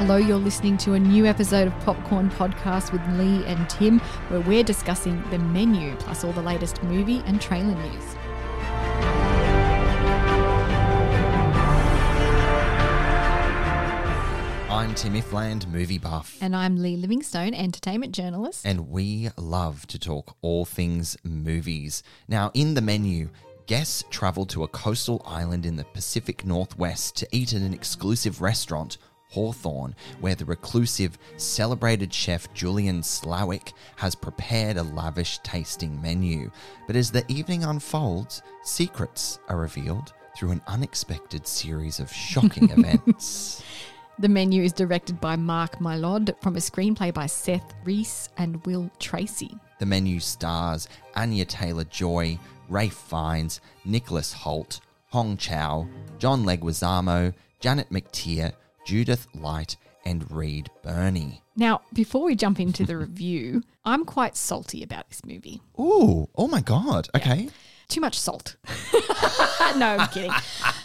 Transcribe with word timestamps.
Hello, 0.00 0.16
you're 0.16 0.38
listening 0.38 0.78
to 0.78 0.94
a 0.94 0.98
new 0.98 1.26
episode 1.26 1.66
of 1.66 1.78
Popcorn 1.80 2.30
Podcast 2.30 2.90
with 2.90 3.06
Lee 3.18 3.44
and 3.44 3.68
Tim, 3.68 3.98
where 4.28 4.40
we're 4.40 4.64
discussing 4.64 5.22
the 5.28 5.38
menu 5.38 5.94
plus 5.96 6.24
all 6.24 6.32
the 6.32 6.40
latest 6.40 6.82
movie 6.84 7.22
and 7.26 7.38
trailer 7.38 7.74
news. 7.74 8.04
I'm 14.70 14.94
Tim 14.94 15.12
Ifland, 15.12 15.68
movie 15.68 15.98
buff. 15.98 16.38
And 16.40 16.56
I'm 16.56 16.78
Lee 16.80 16.96
Livingstone, 16.96 17.52
entertainment 17.52 18.14
journalist. 18.14 18.64
And 18.64 18.88
we 18.88 19.28
love 19.36 19.86
to 19.88 19.98
talk 19.98 20.34
all 20.40 20.64
things 20.64 21.18
movies. 21.24 22.02
Now, 22.26 22.50
in 22.54 22.72
the 22.72 22.80
menu, 22.80 23.28
guests 23.66 24.02
travel 24.10 24.46
to 24.46 24.64
a 24.64 24.68
coastal 24.68 25.22
island 25.26 25.66
in 25.66 25.76
the 25.76 25.84
Pacific 25.84 26.46
Northwest 26.46 27.16
to 27.16 27.28
eat 27.30 27.52
at 27.52 27.60
an 27.60 27.74
exclusive 27.74 28.40
restaurant, 28.40 28.96
Hawthorne, 29.30 29.94
where 30.20 30.34
the 30.34 30.44
reclusive, 30.44 31.18
celebrated 31.36 32.12
chef 32.12 32.52
Julian 32.54 33.00
Slowik 33.02 33.72
has 33.96 34.14
prepared 34.14 34.76
a 34.76 34.82
lavish 34.82 35.38
tasting 35.38 36.00
menu. 36.02 36.50
But 36.86 36.96
as 36.96 37.10
the 37.10 37.24
evening 37.28 37.64
unfolds, 37.64 38.42
secrets 38.62 39.38
are 39.48 39.58
revealed 39.58 40.12
through 40.36 40.50
an 40.50 40.62
unexpected 40.66 41.46
series 41.46 42.00
of 42.00 42.12
shocking 42.12 42.70
events. 42.78 43.62
The 44.18 44.28
menu 44.28 44.62
is 44.62 44.72
directed 44.72 45.20
by 45.20 45.36
Mark 45.36 45.78
Mylod 45.78 46.34
from 46.42 46.56
a 46.56 46.60
screenplay 46.60 47.12
by 47.12 47.26
Seth 47.26 47.74
Reiss 47.84 48.28
and 48.36 48.64
Will 48.66 48.90
Tracy. 48.98 49.56
The 49.78 49.86
menu 49.86 50.20
stars 50.20 50.88
Anya 51.14 51.46
Taylor 51.46 51.84
Joy, 51.84 52.38
Ralph 52.68 52.92
Fiennes, 52.92 53.60
Nicholas 53.84 54.34
Hoult, 54.34 54.80
Hong 55.08 55.36
Chau, 55.38 55.88
John 56.18 56.44
Leguizamo, 56.44 57.32
Janet 57.60 57.90
McTeer, 57.90 58.52
Judith 58.84 59.26
Light, 59.34 59.76
and 60.04 60.30
Reed 60.30 60.70
Birney. 60.82 61.42
Now, 61.56 61.82
before 61.92 62.24
we 62.24 62.34
jump 62.34 62.60
into 62.60 62.84
the 62.84 62.96
review, 62.98 63.62
I'm 63.84 64.04
quite 64.04 64.36
salty 64.36 64.82
about 64.82 65.08
this 65.08 65.24
movie. 65.24 65.60
Ooh, 65.78 66.28
oh 66.34 66.48
my 66.48 66.60
god. 66.60 67.08
Okay. 67.14 67.48
Too 67.88 68.00
much 68.00 68.18
salt. 68.18 68.56
no, 69.76 69.96
I'm 69.98 70.08
kidding. 70.08 70.30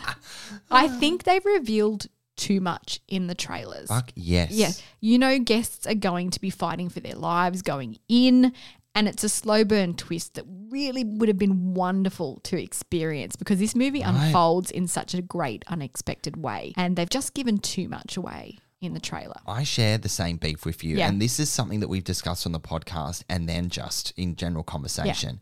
I 0.71 0.87
think 0.87 1.23
they've 1.23 1.45
revealed 1.45 2.07
too 2.35 2.59
much 2.59 2.99
in 3.07 3.27
the 3.27 3.35
trailers. 3.35 3.89
Fuck 3.89 4.11
yes. 4.15 4.51
Yeah. 4.51 4.71
You 4.99 5.19
know, 5.19 5.39
guests 5.39 5.87
are 5.87 5.95
going 5.95 6.31
to 6.31 6.41
be 6.41 6.49
fighting 6.49 6.89
for 6.89 6.99
their 6.99 7.15
lives 7.15 7.61
going 7.61 7.99
in, 8.09 8.53
and 8.93 9.07
it's 9.07 9.23
a 9.23 9.29
slow 9.29 9.63
burn 9.63 9.93
twist 9.93 10.33
that 10.33 10.47
really 10.75 11.05
would 11.05 11.29
have 11.29 11.37
been 11.37 11.73
wonderful 11.73 12.41
to 12.43 12.61
experience 12.61 13.37
because 13.37 13.59
this 13.59 13.75
movie 13.75 14.01
unfolds 14.01 14.69
in 14.71 14.87
such 14.87 15.13
a 15.13 15.21
great, 15.21 15.63
unexpected 15.67 16.35
way. 16.35 16.73
And 16.75 16.97
they've 16.97 17.09
just 17.09 17.33
given 17.33 17.59
too 17.59 17.87
much 17.87 18.17
away 18.17 18.59
in 18.81 18.93
the 18.93 18.99
trailer. 18.99 19.37
I 19.47 19.63
share 19.63 19.97
the 19.97 20.09
same 20.09 20.35
beef 20.35 20.65
with 20.65 20.83
you. 20.83 20.97
Yeah. 20.97 21.07
And 21.07 21.21
this 21.21 21.39
is 21.39 21.49
something 21.49 21.79
that 21.79 21.87
we've 21.87 22.03
discussed 22.03 22.45
on 22.45 22.51
the 22.51 22.59
podcast 22.59 23.23
and 23.29 23.47
then 23.47 23.69
just 23.69 24.13
in 24.17 24.35
general 24.35 24.63
conversation. 24.65 25.39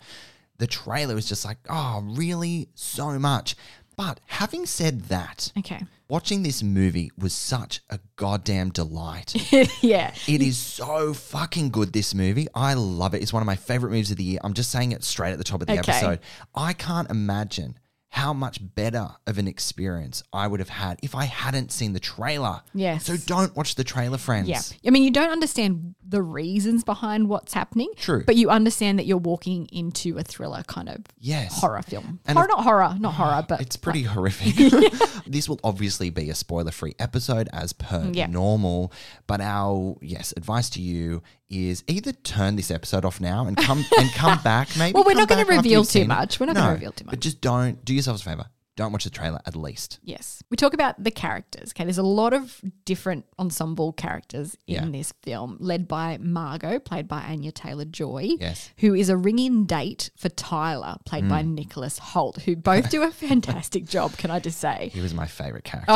The 0.60 0.68
trailer 0.68 1.18
is 1.18 1.28
just 1.28 1.44
like, 1.44 1.58
oh, 1.68 2.04
really? 2.06 2.70
So 2.76 3.18
much. 3.18 3.56
But 3.98 4.20
having 4.28 4.68
said 4.68 5.06
that, 5.06 5.52
Okay. 5.58 5.82
Watching 6.14 6.44
this 6.44 6.62
movie 6.62 7.10
was 7.18 7.34
such 7.34 7.82
a 7.90 8.00
goddamn 8.18 8.70
delight. 8.70 9.34
yeah. 9.82 10.14
It 10.28 10.44
is 10.44 10.60
so 10.60 11.12
fucking 11.12 11.72
good, 11.72 11.92
this 11.92 12.14
movie. 12.14 12.48
I 12.54 12.76
love 12.76 13.16
it. 13.16 13.24
It's 13.24 13.34
one 13.34 13.42
of 13.42 13.48
my 13.48 13.56
favorite 13.56 13.90
movies 13.90 14.12
of 14.12 14.18
the 14.18 14.24
year. 14.24 14.40
I'm 14.44 14.54
just 14.54 14.70
saying 14.70 14.92
it 14.92 15.04
straight 15.04 15.32
at 15.32 15.40
the 15.40 15.44
top 15.44 15.62
of 15.62 15.66
the 15.68 15.80
Okay. 15.80 15.92
episode. 15.92 16.20
I 16.54 16.74
can't 16.74 17.10
imagine 17.10 17.80
how 18.14 18.32
much 18.32 18.60
better 18.76 19.10
of 19.26 19.40
an 19.40 19.48
experience 19.48 20.22
I 20.32 20.46
would 20.46 20.60
have 20.60 20.70
had 20.70 21.00
if 21.02 21.16
I 21.16 21.26
hadn't 21.26 21.72
seen 21.72 21.94
the 21.94 22.00
trailer. 22.00 22.62
Yes. 22.76 23.06
So 23.06 23.18
don't 23.18 23.56
watch 23.56 23.74
the 23.74 23.84
trailer, 23.84 24.20
friends. 24.20 24.48
Yeah. 24.50 24.62
I 24.86 24.92
mean, 24.92 25.02
you 25.02 25.10
don't 25.10 25.32
understand 25.32 25.96
the 26.08 26.22
reasons 26.22 26.84
behind 26.84 27.28
what's 27.28 27.54
happening. 27.56 27.90
True. 27.98 28.24
But 28.24 28.36
you 28.36 28.52
understand 28.52 29.00
that 29.00 29.08
you're 29.08 29.18
walking 29.18 29.66
into 29.72 30.20
a 30.20 30.24
thriller 30.24 30.62
kind 30.68 30.90
of 30.90 30.98
Yes. 31.18 31.60
horror 31.60 31.82
film. 31.82 32.20
And 32.28 32.38
horror, 32.38 32.46
of- 32.52 32.56
not 32.58 32.64
horror, 32.64 32.96
not 33.00 33.14
horror, 33.16 33.46
but 33.50 33.62
It's 33.62 33.78
pretty 33.78 34.04
horrific. 34.04 34.54
this 35.26 35.50
will 35.50 35.60
obviously 35.64 36.12
be 36.12 36.30
a 36.30 36.36
spoiler 36.36 36.72
free 36.72 36.94
episode 37.00 37.50
as 37.52 37.74
per 37.74 38.12
Yeah. 38.14 38.28
normal. 38.28 38.94
But 39.26 39.42
our 39.42 39.96
yes, 40.04 40.36
advice 40.38 40.70
to 40.72 40.82
you 40.82 41.24
is 41.54 41.84
either 41.88 42.12
turn 42.12 42.56
this 42.56 42.72
episode 42.72 43.06
off 43.06 43.20
now 43.22 43.46
and 43.48 43.58
come 43.58 43.84
and 43.98 44.12
come 44.12 44.40
back 44.44 44.70
maybe. 44.78 44.94
Well, 44.94 45.04
we're 45.06 45.14
not 45.14 45.30
gonna 45.30 45.46
reveal 45.46 45.84
too 45.86 46.06
much. 46.06 46.40
We're 46.40 46.48
not 46.48 46.56
gonna 46.56 46.74
reveal 46.74 46.92
too 46.92 47.06
much. 47.06 47.12
But 47.12 47.20
just 47.20 47.42
don't 47.42 47.84
do 47.86 47.94
yourselves 47.94 48.22
a 48.22 48.26
favor. 48.26 48.46
Don't 48.76 48.92
watch 48.92 49.04
the 49.04 49.12
trailer 49.12 49.40
at 49.46 49.56
least. 49.56 50.00
Yes. 50.04 50.42
We 50.50 50.58
talk 50.58 50.74
about 50.74 51.04
the 51.04 51.12
characters. 51.12 51.72
Okay. 51.72 51.84
There's 51.84 52.00
a 52.00 52.04
lot 52.04 52.34
of 52.34 52.60
different 52.86 53.26
ensemble 53.38 53.94
characters 53.94 54.58
in 54.66 54.74
Yeah. 54.74 54.86
this 54.90 55.14
film, 55.22 55.58
led 55.60 55.88
by 55.88 56.18
Margot, 56.20 56.80
played 56.80 57.08
by 57.08 57.22
Anya 57.22 57.52
Taylor 57.52 57.86
Joy. 57.86 58.30
Yes. 58.40 58.72
Who 58.80 58.96
is 58.96 59.10
a 59.10 59.18
ring 59.18 59.38
in 59.38 59.66
date 59.68 60.10
for 60.18 60.30
Tyler, 60.30 60.96
played 61.06 61.30
by 61.30 61.44
Mm. 61.44 61.54
Nicholas 61.54 62.00
Hoult, 62.00 62.42
who 62.44 62.56
both 62.56 62.90
do 62.90 63.04
a 63.04 63.12
fantastic 63.28 63.86
job, 63.86 64.18
can 64.18 64.32
I 64.32 64.40
just 64.40 64.60
say? 64.60 64.90
He 64.92 65.02
was 65.02 65.14
my 65.14 65.28
favorite 65.28 65.66
character. 65.66 65.94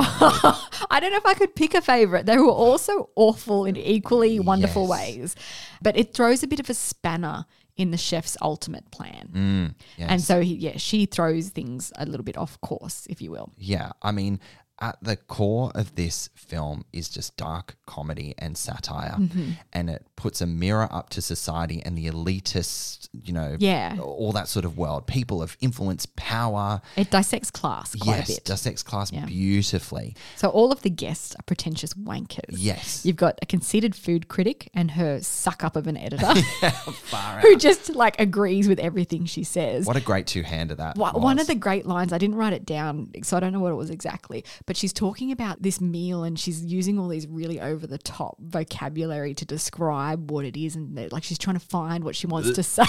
I 0.91 0.99
don't 1.01 1.11
know 1.11 1.17
if 1.17 1.25
I 1.25 1.33
could 1.33 1.55
pick 1.55 1.73
a 1.73 1.81
favorite. 1.81 2.27
They 2.27 2.37
were 2.37 2.51
all 2.51 2.77
so 2.77 3.09
awful 3.15 3.65
in 3.65 3.75
equally 3.75 4.39
wonderful 4.39 4.83
Yes. 4.83 4.89
ways. 4.91 5.35
But 5.81 5.97
it 5.97 6.13
throws 6.13 6.43
a 6.43 6.47
bit 6.47 6.59
of 6.59 6.69
a 6.69 6.73
spanner 6.75 7.45
in 7.77 7.91
the 7.91 7.97
chef's 7.97 8.35
ultimate 8.41 8.89
plan. 8.91 9.29
Mm, 9.31 9.75
yes. 9.97 10.09
And 10.09 10.21
so, 10.21 10.41
he, 10.41 10.55
yeah, 10.55 10.77
she 10.77 11.05
throws 11.05 11.49
things 11.49 11.93
a 11.95 12.05
little 12.05 12.23
bit 12.23 12.37
off 12.37 12.59
course, 12.61 13.07
if 13.09 13.21
you 13.21 13.31
will. 13.31 13.51
Yeah, 13.57 13.91
I 14.01 14.11
mean, 14.11 14.39
at 14.79 14.97
the 15.01 15.15
core 15.15 15.71
of 15.73 15.95
this 15.95 16.29
film 16.35 16.85
is 16.93 17.09
just 17.09 17.35
dark 17.37 17.75
comedy 17.85 18.33
and 18.37 18.57
satire, 18.57 19.15
Mm-hmm. 19.17 19.51
and 19.73 19.89
it 19.89 20.05
puts 20.15 20.41
a 20.41 20.45
mirror 20.47 20.87
up 20.91 21.09
to 21.09 21.21
society 21.21 21.81
and 21.83 21.97
the 21.97 22.07
elitist, 22.07 23.09
you 23.23 23.33
know, 23.33 23.55
Yeah. 23.59 23.97
all 24.01 24.31
that 24.33 24.47
sort 24.47 24.65
of 24.65 24.77
world. 24.77 25.07
People 25.07 25.41
of 25.41 25.57
influence, 25.61 26.05
power. 26.15 26.81
It 26.95 27.09
dissects 27.09 27.49
class 27.51 27.95
quite 27.95 28.17
yes, 28.17 28.29
a 28.29 28.33
bit. 28.33 28.45
dissects 28.45 28.83
class 28.83 29.11
Yeah. 29.11 29.25
beautifully. 29.25 30.15
So 30.35 30.49
all 30.49 30.71
of 30.71 30.81
the 30.81 30.89
guests 30.89 31.35
are 31.35 31.43
pretentious 31.43 31.93
wankers. 31.93 32.55
Yes. 32.57 33.05
You've 33.05 33.15
got 33.15 33.37
a 33.41 33.45
conceited 33.45 33.95
food 33.95 34.27
critic 34.27 34.69
and 34.73 34.91
her 34.91 35.21
suck 35.21 35.63
up 35.63 35.75
of 35.75 35.87
an 35.87 35.97
editor 35.97 36.33
who 37.41 37.55
just 37.57 37.95
like 37.95 38.19
agrees 38.19 38.67
with 38.67 38.79
everything 38.79 39.25
she 39.25 39.43
says. 39.43 39.85
What 39.85 39.95
a 39.97 40.01
great 40.01 40.27
two 40.27 40.43
hander 40.43 40.75
that 40.75 40.97
One 40.97 41.13
was. 41.21 41.41
of 41.41 41.47
the 41.47 41.55
great 41.55 41.85
lines, 41.85 42.11
I 42.13 42.17
didn't 42.17 42.35
write 42.35 42.53
it 42.53 42.65
down, 42.65 43.11
so 43.23 43.37
I 43.37 43.39
don't 43.39 43.53
know 43.53 43.59
what 43.59 43.71
it 43.71 43.75
was 43.75 43.89
exactly, 43.89 44.43
but 44.67 44.75
she's 44.75 44.91
talking 44.91 45.31
about 45.31 45.61
this 45.61 45.79
meal 45.79 46.23
and 46.23 46.37
she's 46.37 46.63
using 46.63 46.99
all 46.99 47.07
these 47.07 47.25
really 47.25 47.59
over 47.59 47.87
the 47.87 47.97
top 47.97 48.35
vocabulary 48.39 49.33
to 49.33 49.45
describe 49.45 50.29
what 50.29 50.43
it 50.43 50.57
is. 50.57 50.75
And 50.75 51.11
like 51.11 51.23
she's 51.23 51.37
trying 51.37 51.57
to 51.57 51.65
find 51.65 52.03
what 52.03 52.17
she 52.17 52.27
wants 52.27 52.51
to 52.51 52.61
say. 52.61 52.83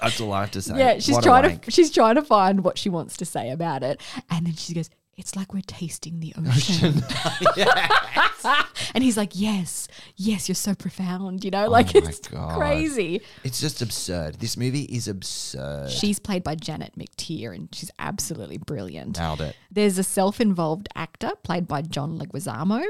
That's 0.00 0.20
all 0.20 0.32
I 0.32 0.42
have 0.42 0.50
to 0.52 0.62
say. 0.62 0.78
yeah, 0.78 0.98
she's 0.98 1.16
What 1.16 1.24
trying 1.24 1.58
to 1.58 1.70
she's 1.70 1.90
trying 1.90 2.16
to 2.16 2.22
find 2.22 2.62
what 2.62 2.76
she 2.76 2.90
wants 2.90 3.16
to 3.16 3.24
say 3.24 3.50
about 3.50 3.82
it. 3.82 4.00
And 4.30 4.46
then 4.46 4.54
she 4.54 4.74
goes, 4.74 4.90
It's 5.16 5.36
like 5.36 5.52
we're 5.54 5.62
tasting 5.66 6.20
the 6.20 6.34
ocean. 6.38 7.02
and 8.94 9.02
he's 9.04 9.16
like, 9.16 9.30
Yes, 9.34 9.88
yes, 10.16 10.48
you're 10.48 10.54
so 10.54 10.74
profound, 10.74 11.44
you 11.44 11.50
know? 11.50 11.66
Oh 11.66 11.70
like 11.70 11.94
Oh 11.94 11.98
it's 11.98 12.18
God. 12.28 12.56
crazy. 12.58 13.20
It's 13.42 13.60
just 13.60 13.80
absurd. 13.82 14.36
This 14.40 14.56
movie 14.56 14.82
is 14.82 15.08
absurd. 15.08 15.90
She's 15.90 16.18
played 16.18 16.42
by 16.42 16.54
Janet 16.56 16.92
McTeer 16.98 17.54
and 17.54 17.68
she's 17.74 17.90
absolutely 17.98 18.58
brilliant. 18.58 19.18
Nailed 19.18 19.40
it. 19.40 19.56
There's 19.70 19.98
a 19.98 20.04
self 20.04 20.40
involved 20.40 20.88
actor 20.94 21.32
played 21.42 21.66
by 21.68 21.82
John 21.82 22.18
Leguizamo 22.18 22.84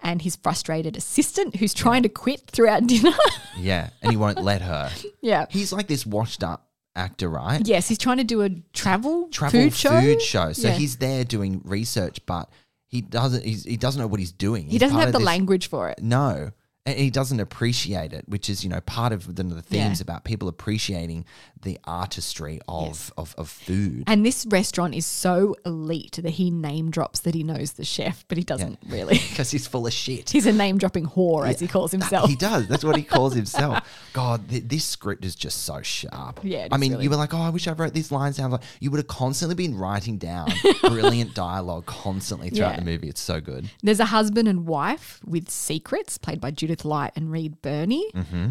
and 0.00 0.22
his 0.22 0.36
frustrated 0.36 0.96
assistant 0.96 1.56
who's 1.56 1.74
trying 1.74 2.02
to 2.02 2.08
quit 2.08 2.42
throughout 2.50 2.86
dinner. 2.86 3.12
Yeah, 3.58 3.90
and 4.02 4.10
he 4.10 4.16
won't 4.16 4.42
let 4.42 4.62
her. 4.62 4.90
yeah. 5.20 5.46
He's 5.50 5.72
like 5.72 5.86
this 5.88 6.04
washed 6.06 6.42
up 6.44 6.66
actor, 6.94 7.28
right? 7.28 7.66
Yes, 7.66 7.88
he's 7.88 7.98
trying 7.98 8.18
to 8.18 8.24
do 8.24 8.42
a 8.42 8.50
travel, 8.72 9.28
Travel 9.28 9.70
food 9.70 10.20
show. 10.22 10.52
So 10.52 10.68
Yeah. 10.68 10.74
he's 10.74 10.96
there 10.96 11.24
doing 11.24 11.60
research, 11.64 12.24
but 12.26 12.48
he 12.86 13.00
doesn't. 13.00 13.44
He's, 13.44 13.64
he 13.64 13.76
doesn't 13.76 14.00
know 14.00 14.06
what 14.06 14.20
he's 14.20 14.32
doing. 14.32 14.64
he 14.66 14.72
He's 14.72 14.80
doesn't 14.80 14.94
part 14.94 15.06
have 15.06 15.08
of 15.08 15.12
the 15.14 15.18
this- 15.20 15.26
language 15.26 15.68
for 15.68 15.88
it. 15.88 16.02
No. 16.02 16.50
And 16.84 16.98
he 16.98 17.10
doesn't 17.10 17.38
appreciate 17.38 18.12
it, 18.12 18.24
which 18.28 18.50
is, 18.50 18.64
you 18.64 18.68
know, 18.70 18.80
part 18.80 19.12
of 19.12 19.36
the, 19.36 19.42
the 19.44 19.62
themes 19.62 20.00
Yeah. 20.00 20.02
about 20.02 20.24
people 20.24 20.48
appreciating 20.48 21.24
the 21.62 21.78
artistry 21.84 22.60
of, 22.66 22.86
Yes. 22.86 23.12
of, 23.16 23.34
of 23.38 23.48
food. 23.48 24.02
And 24.08 24.26
this 24.26 24.44
restaurant 24.46 24.92
is 24.96 25.06
so 25.06 25.54
elite 25.64 26.18
that 26.20 26.30
he 26.30 26.50
name 26.50 26.90
drops 26.90 27.20
that 27.20 27.36
he 27.36 27.44
knows 27.44 27.74
the 27.74 27.84
chef, 27.84 28.24
but 28.26 28.36
he 28.36 28.42
doesn't 28.42 28.80
really. 28.88 29.20
Because 29.32 29.52
he's 29.52 29.68
full 29.68 29.86
of 29.86 29.92
shit. 29.92 30.30
He's 30.30 30.44
a 30.46 30.52
name 30.52 30.76
dropping 30.76 31.06
whore, 31.06 31.46
as 31.48 31.60
he 31.60 31.68
calls 31.68 31.92
himself. 31.92 32.28
He 32.28 32.34
does. 32.34 32.66
That's 32.66 32.82
what 32.82 32.96
he 32.96 33.02
calls 33.14 33.34
himself. 33.34 33.78
God, 34.12 34.48
th- 34.48 34.64
this 34.66 34.84
script 34.84 35.24
is 35.24 35.36
just 35.36 35.62
so 35.62 35.82
sharp. 35.82 36.40
Yeah, 36.42 36.66
I 36.72 36.78
mean, 36.78 36.92
really- 36.92 37.04
you 37.04 37.10
were 37.10 37.16
like, 37.16 37.32
oh, 37.32 37.38
I 37.40 37.50
wish 37.50 37.68
I 37.68 37.72
wrote 37.74 37.92
these 37.94 38.10
lines 38.10 38.38
down. 38.38 38.50
Like, 38.50 38.62
you 38.80 38.90
would 38.90 38.98
have 38.98 39.06
constantly 39.06 39.54
been 39.54 39.76
writing 39.78 40.18
down 40.18 40.50
brilliant 40.80 41.34
dialogue 41.34 41.86
constantly 41.86 42.50
throughout 42.50 42.70
Yeah. 42.74 42.80
the 42.80 42.84
movie. 42.84 43.08
It's 43.08 43.20
so 43.20 43.40
good. 43.40 43.70
There's 43.84 44.00
a 44.00 44.06
husband 44.06 44.48
and 44.48 44.66
wife 44.66 45.20
with 45.24 45.48
secrets, 45.48 46.18
played 46.18 46.40
by 46.40 46.50
Judith 46.50 46.71
Light 46.84 47.12
and 47.16 47.30
Reed 47.30 47.60
Birney. 47.62 48.04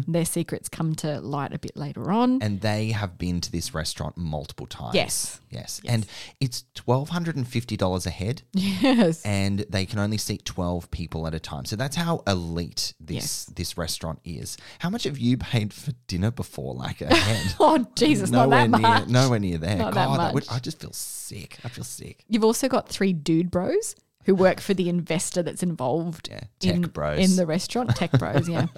Their 0.06 0.24
secrets 0.24 0.68
come 0.68 0.94
to 0.96 1.20
light 1.20 1.52
a 1.52 1.58
bit 1.58 1.76
later 1.76 2.10
on. 2.10 2.34
Mm-hmm. 2.38 2.42
And 2.46 2.60
they 2.60 2.90
have 2.92 3.18
been 3.18 3.40
to 3.40 3.50
this 3.52 3.74
restaurant 3.74 4.16
multiple 4.16 4.66
times. 4.66 4.94
Yes. 4.94 5.40
Yes. 5.50 5.80
And 5.86 6.06
it's 6.40 6.64
$1,250 6.76 8.06
a 8.06 8.10
head. 8.10 8.42
yes. 8.52 9.22
and 9.24 9.60
they 9.68 9.86
can 9.86 9.98
only 9.98 10.16
seat 10.18 10.44
12 10.44 10.90
people 10.90 11.26
at 11.26 11.34
a 11.34 11.40
time. 11.40 11.64
So 11.64 11.76
that's 11.76 11.96
how 11.96 12.22
elite 12.26 12.94
this 13.00 13.12
Yes. 13.12 13.44
this 13.54 13.76
restaurant 13.76 14.20
is. 14.24 14.56
How 14.78 14.88
much 14.90 15.04
have 15.04 15.18
you 15.18 15.36
paid 15.36 15.72
for 15.74 15.92
dinner 16.06 16.30
before 16.30 16.74
like 16.74 17.00
a 17.00 17.14
head? 17.14 17.54
Oh, 17.60 17.86
Jesus, 17.94 18.30
not 18.30 18.48
nowhere 18.48 18.68
that 18.68 18.70
near 18.70 18.80
much. 18.80 19.08
nowhere 19.08 19.38
near 19.38 19.58
there. 19.58 19.76
Not 19.76 19.94
that 19.94 20.06
God, 20.06 20.34
would, 20.34 20.46
much. 20.48 20.54
I 20.54 20.58
just 20.58 20.80
feel 20.80 20.92
sick. 20.92 21.58
I 21.64 21.68
feel 21.68 21.84
sick. 21.84 22.24
You've 22.28 22.44
also 22.44 22.68
got 22.68 22.88
three 22.88 23.12
dude 23.12 23.50
bros 23.50 23.94
who 24.24 24.34
work 24.34 24.60
for 24.60 24.74
the 24.74 24.88
investor 24.88 25.42
that's 25.42 25.62
involved 25.62 26.28
Yeah, 26.30 26.40
tech 26.60 26.74
in, 26.74 26.82
bros. 26.82 27.18
in 27.30 27.36
the 27.36 27.46
restaurant. 27.46 27.96
Tech 27.96 28.12
bros, 28.12 28.48
yeah. 28.48 28.66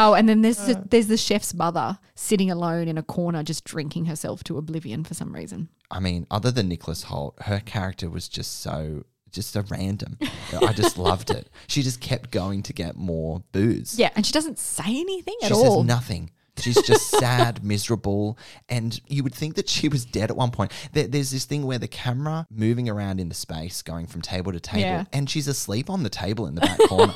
Oh, 0.00 0.14
and 0.14 0.28
then 0.28 0.42
there's 0.42 0.58
the, 0.64 0.78
uh. 0.78 0.82
there's 0.90 1.08
the 1.08 1.16
chef's 1.16 1.52
mother 1.52 1.98
sitting 2.14 2.52
alone 2.52 2.86
in 2.86 2.96
a 2.98 3.02
corner, 3.02 3.42
just 3.42 3.64
drinking 3.64 4.04
herself 4.06 4.44
to 4.44 4.56
oblivion 4.56 5.02
for 5.02 5.14
some 5.14 5.34
reason. 5.34 5.70
I 5.90 5.98
mean, 5.98 6.24
other 6.30 6.52
than 6.52 6.68
Nicholas 6.68 7.02
Hoult, 7.06 7.34
her 7.42 7.58
character 7.58 8.08
was 8.08 8.28
just 8.28 8.60
so 8.60 9.04
just 9.32 9.50
so 9.50 9.64
random. 9.68 10.16
I 10.62 10.72
just 10.72 10.98
loved 10.98 11.30
it. 11.30 11.50
She 11.66 11.82
just 11.82 12.00
kept 12.00 12.30
going 12.30 12.62
to 12.62 12.72
get 12.72 12.94
more 12.96 13.42
booze. 13.50 13.98
Yeah, 13.98 14.10
and 14.14 14.24
she 14.24 14.32
doesn't 14.32 14.58
say 14.60 14.84
anything 14.86 15.34
She 15.40 15.46
at 15.46 15.52
says 15.56 15.64
all. 15.66 15.82
nothing. 15.82 16.30
She's 16.60 16.80
just 16.82 17.08
sad, 17.18 17.64
miserable, 17.64 18.38
and 18.68 19.00
you 19.06 19.22
would 19.22 19.34
think 19.34 19.54
that 19.56 19.68
she 19.68 19.88
was 19.88 20.04
dead 20.04 20.30
at 20.30 20.36
one 20.36 20.50
point. 20.50 20.72
There, 20.92 21.06
there's 21.06 21.30
this 21.30 21.44
thing 21.44 21.64
where 21.66 21.78
the 21.78 21.88
camera 21.88 22.46
moving 22.50 22.88
around 22.88 23.20
in 23.20 23.28
the 23.28 23.34
space, 23.34 23.82
going 23.82 24.06
from 24.06 24.22
table 24.22 24.52
to 24.52 24.60
table, 24.60 24.80
Yeah. 24.80 25.04
and 25.12 25.28
she's 25.28 25.48
asleep 25.48 25.90
on 25.90 26.02
the 26.02 26.10
table 26.10 26.46
in 26.46 26.54
the 26.54 26.60
back 26.60 26.78
corner. 26.88 27.14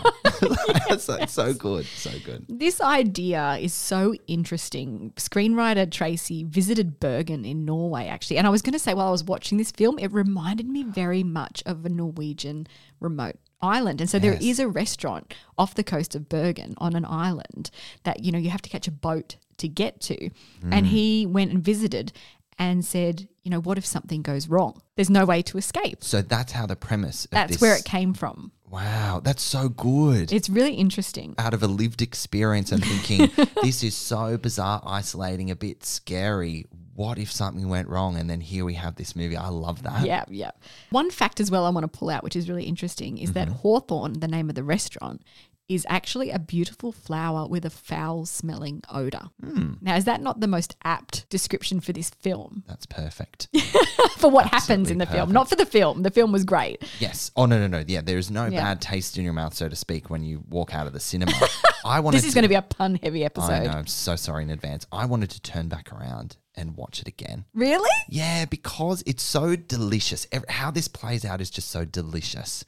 That's 0.89 1.05
so, 1.05 1.25
so 1.27 1.55
good, 1.55 1.85
so 1.87 2.11
good. 2.25 2.47
This 2.49 2.81
idea 2.81 3.57
is 3.61 3.73
so 3.73 4.15
interesting. 4.27 5.13
Screenwriter 5.17 5.91
Tracy 5.91 6.45
visited 6.45 7.01
Bergen 7.01 7.45
in 7.45 7.65
Norway, 7.65 8.07
actually. 8.07 8.39
And 8.39 8.47
I 8.47 8.51
was 8.51 8.63
going 8.63 8.73
to 8.73 8.79
say, 8.79 8.95
while 8.95 9.09
I 9.09 9.13
was 9.13 9.25
watching 9.25 9.59
this 9.59 9.71
film, 9.71 9.99
it 9.99 10.13
reminded 10.13 10.67
me 10.69 10.83
very 10.85 11.23
much 11.23 11.63
of 11.67 11.85
a 11.85 11.89
Norwegian 11.89 12.67
remote 13.01 13.37
island. 13.63 14.01
And 14.01 14.11
so 14.11 14.19
there 14.19 14.33
Yes. 14.35 14.43
is 14.43 14.59
a 14.59 14.69
restaurant 14.69 15.35
off 15.57 15.75
the 15.75 15.85
coast 15.85 16.15
of 16.15 16.29
Bergen 16.29 16.75
on 16.79 16.95
an 16.97 17.05
island 17.05 17.71
that, 18.05 18.25
you 18.25 18.33
know, 18.33 18.39
you 18.39 18.51
have 18.51 18.63
to 18.63 18.71
catch 18.71 18.89
a 18.89 18.93
boat 18.93 19.37
to 19.59 19.69
get 19.69 20.01
to. 20.03 20.17
Mm. 20.17 20.73
And 20.73 20.87
he 20.89 21.27
went 21.27 21.53
and 21.53 21.63
visited 21.65 22.13
and 22.59 22.85
said, 22.85 23.29
you 23.43 23.51
know, 23.51 23.61
what 23.61 23.79
if 23.79 23.87
something 23.87 24.23
goes 24.23 24.49
wrong? 24.49 24.83
There's 24.97 25.11
no 25.11 25.25
way 25.25 25.43
to 25.43 25.59
escape. 25.59 26.05
So 26.05 26.23
that's 26.23 26.53
how 26.53 26.67
the 26.67 26.77
premise. 26.77 27.25
Of 27.27 27.31
That's 27.33 27.53
this, 27.53 27.61
where 27.61 27.77
it 27.77 27.85
came 27.85 28.13
from. 28.15 28.53
Wow, 28.71 29.21
that's 29.23 29.43
so 29.43 29.69
good. 29.69 30.33
It's 30.33 30.49
really 30.49 30.75
interesting. 30.75 31.35
out 31.39 31.53
of 31.55 31.63
a 31.63 31.67
lived 31.67 32.01
experience 32.03 32.73
and 32.73 32.83
thinking 32.85 33.31
this 33.63 33.83
is 33.83 33.95
so 33.95 34.39
bizarre, 34.39 34.83
isolating, 34.87 35.51
a 35.51 35.57
bit 35.57 35.85
scary. 35.85 36.67
What 36.95 37.19
if 37.19 37.33
something 37.33 37.69
went 37.69 37.89
wrong? 37.89 38.17
And 38.17 38.29
then 38.29 38.41
here 38.41 38.65
we 38.65 38.75
have 38.75 38.97
this 38.97 39.17
movie. 39.17 39.37
I 39.37 39.49
love 39.49 39.83
that. 39.85 40.05
Yeah, 40.05 40.25
yeah. 40.29 40.51
One 40.91 41.11
fact 41.11 41.41
as 41.41 41.51
well 41.51 41.65
I 41.65 41.71
want 41.71 41.91
to 41.91 41.99
pull 41.99 42.11
out, 42.11 42.23
which 42.23 42.37
is 42.37 42.49
really 42.49 42.65
interesting, 42.65 43.19
is 43.19 43.33
that 43.33 43.49
mm-hmm. 43.49 43.57
Hawthorne, 43.59 44.21
the 44.21 44.29
name 44.29 44.49
of 44.49 44.55
the 44.55 44.65
restaurant, 44.65 45.23
is 45.69 45.87
actually 45.89 46.31
a 46.31 46.39
beautiful 46.39 46.93
flower 46.93 47.47
with 47.47 47.65
a 47.65 47.71
foul 47.71 48.27
smelling 48.27 48.83
odor. 48.91 49.23
Hmm. 49.43 49.75
Now, 49.81 49.97
is 49.97 50.05
that 50.05 50.21
not 50.21 50.41
the 50.41 50.47
most 50.47 50.77
apt 50.85 51.29
description 51.31 51.81
for 51.81 51.93
this 51.93 52.11
film? 52.11 52.65
That's 52.67 52.87
perfect. 52.87 53.49
for 54.19 54.31
what 54.31 54.47
happens 54.47 54.91
in 54.91 54.99
the 54.99 55.07
film, 55.07 55.33
not 55.33 55.49
for 55.49 55.57
the 55.57 55.67
film. 55.67 56.03
The 56.03 56.11
film 56.11 56.33
was 56.33 56.45
great. 56.45 56.83
Yes. 56.99 57.31
Oh 57.37 57.47
no 57.47 57.59
no 57.59 57.67
no. 57.67 57.85
Yeah, 57.87 58.03
there 58.03 58.19
is 58.19 58.31
no 58.31 58.47
Yeah. 58.47 58.63
bad 58.63 58.81
taste 58.81 59.17
in 59.17 59.25
your 59.25 59.33
mouth, 59.33 59.55
so 59.55 59.69
to 59.69 59.77
speak, 59.77 60.11
when 60.11 60.23
you 60.23 60.43
walk 60.49 60.75
out 60.75 60.87
of 60.87 60.93
the 60.93 61.01
cinema. 61.01 61.33
I 61.85 62.01
wanted. 62.01 62.19
This 62.19 62.27
is 62.27 62.35
going 62.35 62.43
to 62.43 62.49
be 62.49 62.55
a 62.55 62.63
pun 62.63 62.97
heavy 63.03 63.25
episode. 63.25 63.51
I 63.51 63.65
know. 63.65 63.71
I'm 63.71 63.87
so 63.87 64.17
sorry 64.17 64.43
in 64.45 64.51
advance. 64.51 64.87
I 64.93 65.07
wanted 65.07 65.31
to 65.31 65.41
turn 65.41 65.69
back 65.69 65.93
around 65.93 66.37
and 66.55 66.77
watch 66.77 67.01
it 67.01 67.09
again. 67.09 67.45
Really? 67.55 67.91
Yeah, 68.09 68.45
because 68.45 69.03
it's 69.07 69.23
so 69.23 69.57
delicious. 69.57 70.27
How 70.49 70.71
this 70.71 70.89
plays 70.89 71.25
out 71.25 71.41
is 71.41 71.51
just 71.51 71.71
so 71.71 71.85
delicious. 71.85 72.65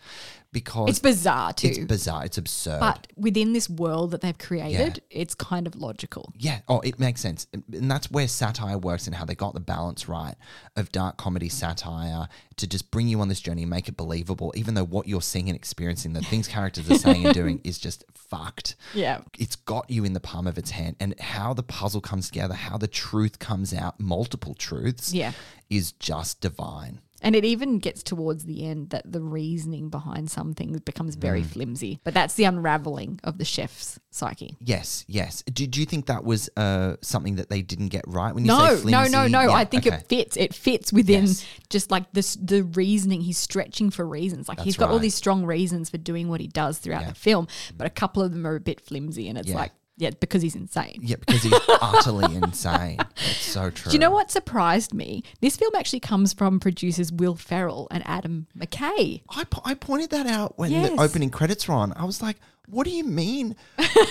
Because 0.54 0.88
It's 0.88 0.98
bizarre 1.00 1.52
too. 1.52 1.66
It's 1.68 1.78
bizarre. 1.80 2.24
It's 2.24 2.38
absurd. 2.38 2.78
but 2.80 3.08
within 3.16 3.52
this 3.52 3.68
world 3.68 4.12
that 4.12 4.20
they've 4.22 4.38
created, 4.38 5.02
it's 5.10 5.34
kind 5.34 5.66
of 5.66 5.74
logical. 5.74 6.32
Yeah. 6.38 6.60
Oh, 6.68 6.80
it 6.80 6.98
makes 6.98 7.20
sense. 7.20 7.46
And 7.52 7.90
that's 7.90 8.08
where 8.10 8.28
satire 8.28 8.78
works 8.78 9.06
and 9.08 9.16
how 9.16 9.24
they 9.24 9.34
got 9.34 9.52
the 9.54 9.60
balance 9.60 10.08
right 10.08 10.36
of 10.76 10.92
dark 10.92 11.16
comedy 11.18 11.48
satire 11.48 12.28
to 12.56 12.66
just 12.68 12.90
bring 12.92 13.08
you 13.08 13.20
on 13.20 13.28
this 13.28 13.40
journey 13.40 13.62
and 13.62 13.70
make 13.70 13.88
it 13.88 13.96
believable, 13.96 14.52
even 14.56 14.74
though 14.74 14.84
what 14.84 15.08
you're 15.08 15.20
seeing 15.20 15.48
and 15.48 15.56
experiencing, 15.56 16.12
the 16.12 16.22
things 16.22 16.46
characters 16.46 16.88
are 16.88 16.98
saying 16.98 17.26
and 17.26 17.34
doing 17.42 17.60
is 17.64 17.76
just 17.78 18.04
fucked. 18.14 18.76
Yeah. 18.94 19.22
It's 19.38 19.56
got 19.56 19.90
you 19.90 20.04
in 20.04 20.12
the 20.12 20.20
palm 20.20 20.46
of 20.46 20.56
its 20.56 20.70
hand. 20.70 20.94
And 21.00 21.18
how 21.18 21.52
the 21.52 21.64
puzzle 21.64 22.00
comes 22.00 22.28
together, 22.28 22.54
how 22.54 22.78
the 22.78 22.86
truth 22.86 23.40
comes 23.40 23.74
out, 23.74 23.98
multiple 23.98 24.54
truths, 24.54 25.12
Yeah. 25.12 25.32
is 25.68 25.90
just 25.92 26.40
divine. 26.40 27.00
And 27.24 27.34
it 27.34 27.44
even 27.44 27.78
gets 27.78 28.02
towards 28.02 28.44
the 28.44 28.64
end 28.66 28.90
that 28.90 29.10
the 29.10 29.20
reasoning 29.20 29.88
behind 29.88 30.30
some 30.30 30.52
things 30.54 30.78
becomes 30.80 31.16
very 31.16 31.42
Mm. 31.42 31.46
flimsy. 31.46 32.00
But 32.04 32.14
that's 32.14 32.34
the 32.34 32.44
unraveling 32.44 33.18
of 33.24 33.38
the 33.38 33.44
chef's 33.44 33.98
psyche. 34.10 34.56
Yes, 34.60 35.04
yes. 35.08 35.42
Do 35.52 35.64
you 35.80 35.86
think 35.86 36.06
that 36.06 36.22
was 36.24 36.48
uh, 36.56 36.96
something 37.00 37.36
that 37.36 37.48
they 37.48 37.62
didn't 37.62 37.88
get 37.88 38.04
right 38.06 38.34
when 38.34 38.44
you 38.44 38.48
No, 38.48 38.76
say 38.76 38.84
no, 38.84 39.02
no, 39.04 39.08
flimsy? 39.08 39.32
no. 39.32 39.40
Yeah, 39.40 39.50
I 39.52 39.64
think 39.64 39.86
okay. 39.86 39.96
it 39.96 40.06
fits. 40.08 40.36
It 40.36 40.54
fits 40.54 40.92
within 40.92 41.24
Yes. 41.24 41.44
just 41.70 41.90
like 41.90 42.12
this 42.12 42.36
the 42.36 42.62
reasoning. 42.62 43.22
He's 43.22 43.38
stretching 43.38 43.90
for 43.90 44.06
reasons. 44.06 44.48
Like 44.48 44.60
he's 44.60 44.74
That's 44.74 44.80
got 44.80 44.88
all 44.90 44.96
right. 44.96 45.02
these 45.02 45.14
strong 45.14 45.44
reasons 45.46 45.90
for 45.90 45.96
doing 45.98 46.28
what 46.28 46.40
he 46.40 46.46
does 46.46 46.78
throughout 46.78 47.02
Yeah. 47.02 47.08
the 47.08 47.14
film, 47.14 47.48
but 47.76 47.86
a 47.86 47.90
couple 47.90 48.22
of 48.22 48.32
them 48.32 48.46
are 48.46 48.56
a 48.56 48.60
bit 48.60 48.80
flimsy, 48.80 49.28
and 49.28 49.38
it's 49.38 49.48
Yeah. 49.48 49.56
like 49.56 49.72
Yeah, 49.96 50.10
because 50.18 50.42
he's 50.42 50.56
insane. 50.56 50.98
Yeah, 51.02 51.16
because 51.24 51.42
he's 51.44 51.54
utterly 51.80 52.34
insane. 52.34 52.98
It's 53.16 53.40
so 53.40 53.70
true. 53.70 53.90
Do 53.90 53.94
you 53.94 54.00
know 54.00 54.10
what 54.10 54.30
surprised 54.30 54.92
me? 54.92 55.22
This 55.40 55.56
film 55.56 55.72
actually 55.76 56.00
comes 56.00 56.32
from 56.32 56.58
producers 56.58 57.12
Will 57.12 57.36
Ferrell 57.36 57.86
and 57.92 58.02
Adam 58.04 58.48
McKay. 58.58 59.22
I, 59.28 59.44
po- 59.44 59.62
I 59.64 59.74
pointed 59.74 60.10
that 60.10 60.26
out 60.26 60.58
when 60.58 60.72
Yes. 60.72 60.90
the 60.90 61.00
opening 61.00 61.30
credits 61.30 61.68
were 61.68 61.74
on. 61.74 61.92
I 61.92 62.04
was 62.04 62.20
like, 62.20 62.38
what 62.66 62.84
do 62.86 62.90
you 62.90 63.04
mean 63.04 63.56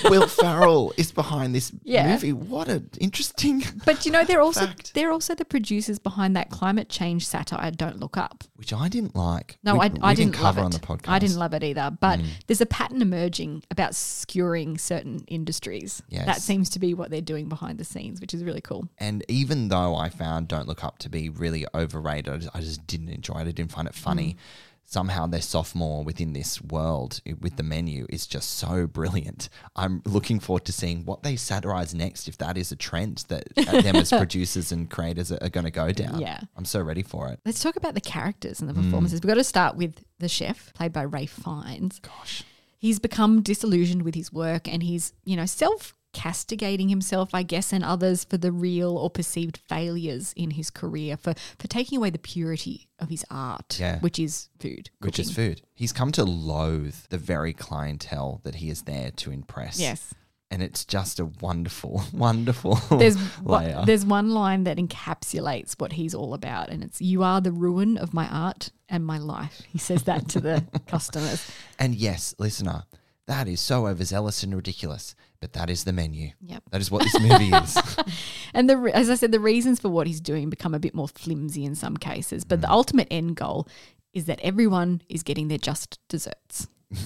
Will 0.06 0.28
Ferrell 0.28 0.94
is 0.98 1.12
behind 1.12 1.54
this 1.56 1.72
Yeah. 1.84 2.12
movie? 2.14 2.34
What 2.34 2.68
an 2.68 2.90
interesting. 3.00 3.64
But 3.86 4.06
you 4.06 4.12
know, 4.12 4.24
they're 4.24 4.42
also 4.42 4.68
Fact. 4.68 4.94
they're 4.94 5.12
also 5.12 5.36
the 5.36 5.44
producers 5.46 6.00
behind 6.00 6.36
that 6.36 6.50
climate 6.50 6.88
change 6.90 7.26
satire. 7.28 7.72
Don't 7.72 8.00
look 8.00 8.16
up. 8.18 8.44
Which 8.56 8.72
I 8.74 8.88
didn't 8.88 9.16
like. 9.16 9.58
No, 9.64 9.74
We- 9.76 9.80
I, 9.82 9.88
we 9.90 10.00
I 10.02 10.14
didn't, 10.14 10.34
cover 10.34 10.62
love 10.62 10.66
on 10.66 10.72
it. 10.74 10.82
the 10.82 10.88
podcast. 10.88 11.02
Mm. 11.02 11.10
I 11.14 11.20
didn't 11.20 11.38
love 11.38 11.54
it 11.54 11.64
either. 11.64 11.92
But 12.00 12.20
there's 12.48 12.62
a 12.62 12.66
pattern 12.66 13.02
emerging 13.02 13.64
about 13.72 13.92
skewering 13.96 14.78
certain 14.80 15.24
industries. 15.28 16.02
Yes. 16.10 16.26
That 16.26 16.42
seems 16.42 16.70
to 16.72 16.80
be 16.80 16.94
what 16.94 17.10
they're 17.10 17.22
doing 17.22 17.50
behind 17.50 17.78
the 17.80 17.84
scenes, 17.84 18.22
which 18.22 18.34
is 18.34 18.44
really 18.44 18.62
cool. 18.62 18.88
And 19.00 19.26
even 19.28 19.68
though 19.70 19.96
I 19.96 20.10
found 20.10 20.48
Don't 20.48 20.68
Look 20.68 20.84
Up 20.84 20.98
to 21.00 21.10
be 21.10 21.30
really 21.30 21.66
overrated, 21.74 22.34
I 22.34 22.38
just, 22.38 22.56
I 22.56 22.60
just 22.62 22.88
didn't 22.88 23.10
enjoy 23.10 23.40
it. 23.40 23.48
I 23.48 23.52
didn't 23.52 23.72
find 23.72 23.88
it 23.88 23.96
funny. 23.96 24.38
Somehow 24.86 25.26
their 25.26 25.42
sophomore 25.42 26.04
within 26.04 26.34
this 26.34 26.62
world 26.62 27.20
with 27.42 27.56
the 27.56 27.64
menu 27.64 28.06
is 28.10 28.28
just 28.28 28.58
so 28.58 28.86
brilliant. 28.86 29.50
I'm 29.76 30.02
looking 30.06 30.40
forward 30.40 30.66
to 30.66 30.72
seeing 30.74 31.04
what 31.06 31.24
they 31.24 31.36
satirize 31.36 31.96
next, 31.96 32.28
if 32.28 32.38
that 32.38 32.58
is 32.58 32.72
a 32.72 32.76
trend 32.76 33.26
that 33.30 33.46
uh, 33.58 33.82
them 33.82 33.96
as 33.96 34.10
producers 34.12 34.72
and 34.72 34.90
creators 34.90 35.32
are, 35.32 35.40
are 35.42 35.50
going 35.50 35.66
to 35.66 35.72
go 35.72 35.92
down. 35.92 36.20
Yeah. 36.22 36.42
I'm 36.56 36.66
so 36.66 36.80
ready 36.82 37.02
for 37.02 37.30
it. 37.30 37.40
Let's 37.44 37.64
talk 37.64 37.76
about 37.76 37.96
the 37.96 38.02
characters 38.02 38.60
and 38.60 38.70
the 38.70 38.74
Mm. 38.74 38.84
performances. 38.86 39.22
We've 39.22 39.30
got 39.30 39.36
to 39.36 39.44
start 39.44 39.76
with 39.78 40.04
the 40.20 40.30
chef, 40.30 40.72
played 40.74 40.94
by 40.94 41.04
Ray 41.04 41.26
Fiennes. 41.26 42.00
Gosh. 42.00 42.44
He's 42.78 43.00
become 43.00 43.42
disillusioned 43.42 44.02
with 44.04 44.14
his 44.14 44.32
work 44.34 44.68
and 44.72 44.84
he's, 44.84 45.14
you 45.26 45.36
know, 45.36 45.46
self 45.46 45.96
castigating 46.14 46.90
himself, 46.90 47.30
I 47.34 47.44
guess, 47.44 47.74
and 47.74 47.84
others 47.84 48.24
for 48.24 48.38
the 48.38 48.52
real 48.52 48.98
or 48.98 49.10
perceived 49.10 49.58
failures 49.58 50.34
in 50.38 50.52
his 50.52 50.70
career, 50.70 51.18
for, 51.18 51.34
for 51.60 51.68
taking 51.68 51.98
away 51.98 52.10
the 52.12 52.20
purity 52.20 52.88
of 53.00 53.10
his 53.10 53.26
art, 53.30 53.78
Yeah. 53.80 54.00
which 54.00 54.20
is 54.20 54.50
food. 54.60 54.90
Which 55.00 55.20
is 55.20 55.32
food. 55.32 55.62
He's 55.74 55.92
come 55.92 56.12
to 56.14 56.24
loathe 56.24 56.96
the 57.10 57.18
very 57.18 57.52
clientele 57.54 58.40
that 58.44 58.56
he 58.56 58.70
is 58.70 58.84
there 58.84 59.12
to 59.18 59.32
impress. 59.32 59.80
Yes. 59.80 60.14
And 60.52 60.62
it's 60.62 60.86
just 60.86 61.20
a 61.20 61.26
wonderful, 61.26 62.04
wonderful 62.14 62.76
There's 62.92 63.18
layer. 63.44 63.78
one, 63.78 63.86
there's 63.88 64.06
one 64.06 64.30
line 64.30 64.66
that 64.66 64.78
encapsulates 64.78 65.74
what 65.80 65.94
he's 65.94 66.14
all 66.14 66.36
about, 66.36 66.70
and 66.70 66.84
it's 66.84 67.02
"You 67.02 67.24
are 67.24 67.42
the 67.42 67.52
ruin 67.52 67.98
of 67.98 68.14
my 68.14 68.28
art 68.28 68.70
and 68.88 69.04
my 69.04 69.18
life." 69.18 69.64
He 69.68 69.80
says 69.80 70.04
that 70.04 70.30
to 70.30 70.40
the 70.40 70.64
customers. 70.86 71.50
And 71.80 71.96
yes, 71.96 72.36
listener, 72.38 72.84
that 73.28 73.48
is 73.48 73.62
so 73.62 73.88
overzealous 73.88 74.44
and 74.44 74.54
ridiculous, 74.56 75.16
but 75.40 75.54
that 75.54 75.70
is 75.70 75.84
the 75.84 75.94
menu. 75.94 76.32
Yep. 76.42 76.64
That 76.72 76.82
is 76.82 76.92
what 76.92 77.04
this 77.04 77.20
movie 77.20 77.56
is. 77.56 77.78
And 78.56 78.70
the 78.70 78.92
as 78.94 79.10
I 79.10 79.16
said, 79.16 79.32
the 79.32 79.40
reasons 79.40 79.80
for 79.80 79.90
what 79.90 80.06
he's 80.06 80.22
doing 80.22 80.50
become 80.52 80.76
a 80.76 80.80
bit 80.80 80.94
more 80.94 81.08
flimsy 81.08 81.66
in 81.66 81.74
some 81.74 81.98
cases, 81.98 82.44
but 82.44 82.62
the 82.62 82.68
mm. 82.68 82.74
ultimate 82.74 83.08
end 83.10 83.36
goal 83.36 83.68
is 84.14 84.26
that 84.26 84.40
everyone 84.42 85.02
is 85.10 85.24
getting 85.24 85.48
their 85.48 85.58
just 85.58 86.00
desserts. 86.08 86.68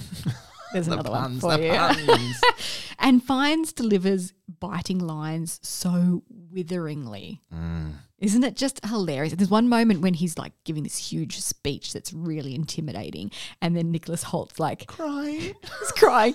There's 0.74 0.88
the 0.88 0.94
another 0.94 1.12
one 1.12 1.40
for 1.40 1.58
the 1.58 1.64
you. 1.64 1.72
puns. 1.72 2.42
And 3.00 3.24
Fiennes 3.24 3.74
delivers 3.74 4.34
biting 4.60 4.98
lines 4.98 5.60
so 5.62 6.24
witheringly. 6.30 7.42
Mm. 7.54 7.94
Isn't 8.20 8.44
it 8.44 8.56
just 8.56 8.84
hilarious? 8.84 9.34
There's 9.34 9.52
one 9.52 9.70
moment 9.70 10.02
when 10.02 10.16
he's 10.16 10.38
like 10.38 10.54
giving 10.64 10.82
this 10.82 10.98
huge 10.98 11.40
speech 11.40 11.94
that's 11.94 12.12
really 12.12 12.56
intimidating, 12.56 13.30
and 13.62 13.76
then 13.78 13.92
Nicholas 13.92 14.24
Hoult's 14.24 14.60
like 14.60 14.88
Crying. 14.88 15.54
he's 15.80 15.92
crying 15.92 16.34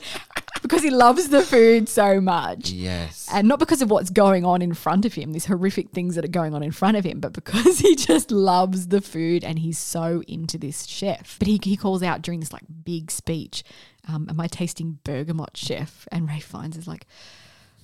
because 0.63 0.83
he 0.85 0.91
loves 0.91 1.29
the 1.29 1.43
food 1.43 1.89
so 1.89 2.21
much. 2.21 2.71
Yes. 2.71 3.29
And 3.33 3.49
not 3.49 3.59
because 3.59 3.83
of 3.83 3.91
what's 3.91 4.11
going 4.11 4.45
on 4.45 4.63
in 4.63 4.75
front 4.75 5.05
of 5.05 5.15
him, 5.15 5.33
these 5.33 5.47
horrific 5.47 5.91
things 5.91 6.15
that 6.15 6.25
are 6.25 6.29
going 6.29 6.55
on 6.55 6.63
in 6.63 6.71
front 6.71 6.97
of 6.97 7.05
him, 7.05 7.19
but 7.19 7.33
because 7.33 7.79
he 7.81 7.97
just 7.97 8.31
loves 8.31 8.89
the 8.89 9.01
food 9.01 9.43
and 9.43 9.59
he's 9.59 9.79
so 9.79 10.23
into 10.29 10.59
this 10.59 10.87
chef. 10.87 11.37
But 11.41 11.49
he, 11.49 11.61
he 11.63 11.77
calls 11.77 12.03
out 12.03 12.23
during 12.23 12.39
this 12.39 12.53
like 12.53 12.63
big 12.85 13.11
speech, 13.11 13.65
um, 14.09 14.27
Am 14.29 14.41
I 14.41 14.47
tasting 14.49 14.99
bergamot, 15.05 15.57
chef? 15.57 16.07
And 16.13 16.29
Ray 16.29 16.41
Fiennes 16.41 16.77
is 16.77 16.87
like, 16.89 17.07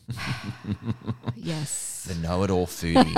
Yes. 1.37 2.07
the 2.09 2.15
know-it-all 2.17 2.67
foodie. 2.67 3.15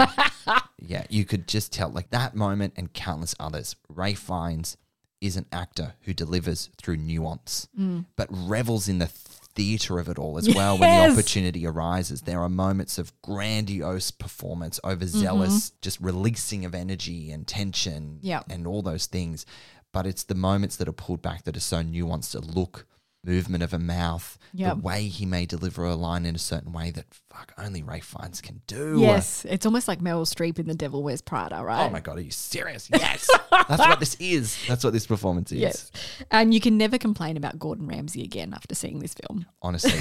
yeah, 0.79 1.05
you 1.09 1.25
could 1.25 1.47
just 1.49 1.73
tell 1.73 1.89
like 1.91 2.11
that 2.11 2.35
moment 2.35 2.75
and 2.77 2.93
countless 2.93 3.35
others. 3.41 3.77
Ray 3.89 4.15
Fiennes 4.15 4.77
is 5.21 5.37
an 5.37 5.47
actor 5.53 5.95
who 6.03 6.15
delivers 6.15 6.71
through 6.79 6.97
nuance, 6.97 7.69
but 8.17 8.29
revels 8.31 8.89
in 8.89 8.99
the 8.99 9.07
theater 9.07 9.99
of 9.99 10.09
it 10.09 10.19
all 10.19 10.39
as 10.39 10.49
well 10.55 10.79
when 10.79 10.89
the 11.09 11.13
opportunity 11.13 11.67
arises. 11.67 12.23
There 12.23 12.41
are 12.41 12.49
moments 12.49 12.99
of 12.99 13.13
grandiose 13.21 14.11
performance, 14.11 14.81
overzealous, 14.85 15.71
just 15.83 16.01
releasing 16.01 16.65
of 16.65 16.75
energy 16.75 17.31
and 17.33 17.47
tension 17.47 18.19
Yeah. 18.23 18.43
and 18.49 18.67
all 18.67 18.81
those 18.83 19.07
things. 19.07 19.45
But 19.93 20.07
it's 20.07 20.25
the 20.25 20.35
moments 20.35 20.77
that 20.77 20.89
are 20.89 20.93
pulled 20.93 21.23
back 21.23 21.45
that 21.45 21.57
are 21.57 21.61
so 21.61 21.79
nuanced 21.83 22.35
a 22.35 22.39
look, 22.39 22.87
movement 23.25 23.63
of 23.63 23.75
a 23.75 23.79
mouth, 23.79 24.39
Yep. 24.55 24.77
the 24.77 24.81
way 24.83 25.03
he 25.09 25.27
may 25.27 25.45
deliver 25.47 25.85
a 25.85 25.95
line 25.95 26.25
in 26.25 26.35
a 26.35 26.39
certain 26.39 26.73
way 26.73 26.91
that 26.93 27.07
fuck 27.29 27.53
only 27.59 27.83
Ray 27.83 28.01
Fiennes 28.01 28.41
can 28.41 28.63
do. 28.67 28.99
Yes. 29.01 29.45
It's 29.49 29.67
almost 29.67 29.89
like 29.89 29.99
Meryl 30.01 30.23
Streep 30.33 30.59
in 30.59 30.67
The 30.67 30.75
Devil 30.75 31.03
Wears 31.03 31.21
Prada, 31.21 31.63
right? 31.63 31.87
Oh 31.87 31.91
my 31.91 32.01
god, 32.01 32.19
are 32.19 32.23
you 32.23 32.31
serious? 32.31 32.89
Yes. 32.93 33.29
That's 33.69 33.79
what 33.87 34.01
this 34.01 34.17
is. 34.21 34.57
That's 34.67 34.83
what 34.85 34.93
this 34.93 35.07
performance 35.07 35.53
is. 35.53 35.59
Yes. 35.59 35.91
And 36.31 36.55
you 36.55 36.61
can 36.61 36.79
never 36.79 36.97
complain 36.99 37.37
about 37.37 37.59
Gordon 37.59 37.87
Ramsay 37.89 38.23
again 38.23 38.55
after 38.55 38.75
seeing 38.75 39.01
this 39.01 39.15
film. 39.15 39.45
Honestly. 39.61 39.93